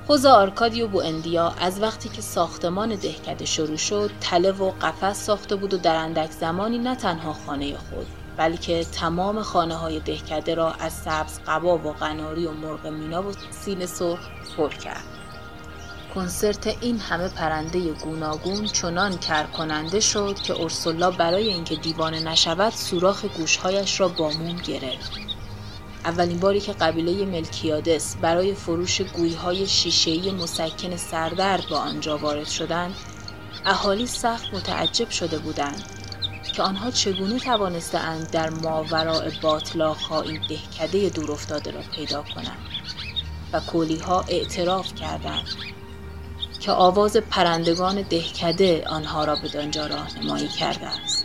خوز 0.08 0.26
آرکادیو 0.26 0.88
بو 0.88 1.02
اندیا 1.02 1.50
از 1.50 1.82
وقتی 1.82 2.10
که 2.10 2.22
ساختمان 2.22 2.96
دهکده 2.96 3.46
شروع 3.46 3.78
شد 3.78 4.12
تله 4.22 4.52
و 4.52 4.72
قفس 4.72 5.26
ساخته 5.26 5.56
بود 5.56 5.74
و 5.74 5.78
در 5.78 5.96
اندک 5.96 6.32
زمانی 6.32 6.78
نه 6.78 6.96
تنها 6.96 7.34
خانه 7.34 7.78
خود 7.78 8.08
بلکه 8.40 8.84
تمام 8.84 9.42
خانه 9.42 9.76
های 9.76 10.00
دهکده 10.00 10.56
را 10.56 10.72
از 10.72 10.94
سبز 10.94 11.40
قبا 11.48 11.78
و 11.78 11.94
قناری 11.94 12.46
و 12.46 12.52
مرغ 12.52 12.88
مینا 12.88 13.24
و 13.24 13.32
سین 13.52 13.86
سرخ 13.86 14.20
پر 14.58 14.70
کرد. 14.70 15.04
کنسرت 16.16 16.68
این 16.82 17.00
همه 17.00 17.30
پرنده 17.30 17.94
گوناگون 17.94 18.66
چنان 18.66 19.18
کر 19.18 19.44
کننده 19.44 20.00
شد 20.00 20.36
که 20.36 20.54
اورسولا 20.54 21.12
برای 21.12 21.48
اینکه 21.48 21.76
دیوانه 21.76 22.20
نشود 22.20 22.74
سوراخ 22.74 23.26
گوشهایش 23.26 24.00
را 24.00 24.08
با 24.08 24.30
موم 24.30 24.56
گرفت. 24.56 25.12
اولین 26.06 26.40
باری 26.40 26.60
که 26.60 26.74
قبیله 26.74 27.26
ملکیادس 27.26 28.16
برای 28.16 28.54
فروش 28.54 29.02
گویهای 29.02 29.68
شیشه‌ای 29.68 30.32
مسکن 30.32 30.98
سردرد 30.98 31.70
با 31.70 31.78
آنجا 31.78 32.18
وارد 32.18 32.48
شدند، 32.48 32.96
اهالی 33.66 34.08
سخت 34.08 34.54
متعجب 34.54 35.10
شده 35.10 35.38
بودند 35.38 35.84
که 36.54 36.64
آنها 36.64 36.92
چگونه 36.92 37.40
توانستهاند 37.40 38.32
در 38.32 38.50
ماوراء 38.50 39.30
باطلاق 39.42 39.98
ها 39.98 40.22
این 40.22 40.42
دهکده 40.50 41.10
دور 41.10 41.32
افتاده 41.32 41.72
را 41.72 41.82
پیدا 41.96 42.24
کنند 42.36 42.70
و 43.54 43.60
کولی 43.60 43.98
ها 44.00 44.26
اعتراف 44.28 44.96
کردند 44.96 45.48
که 46.60 46.72
آواز 46.72 47.18
پرندگان 47.18 48.02
دهکده 48.02 48.84
آنها 48.88 49.26
را 49.26 49.36
به 49.36 49.48
دانجا 49.48 49.88
راهنمایی 49.88 50.48
کرده 50.48 50.88
است. 50.88 51.19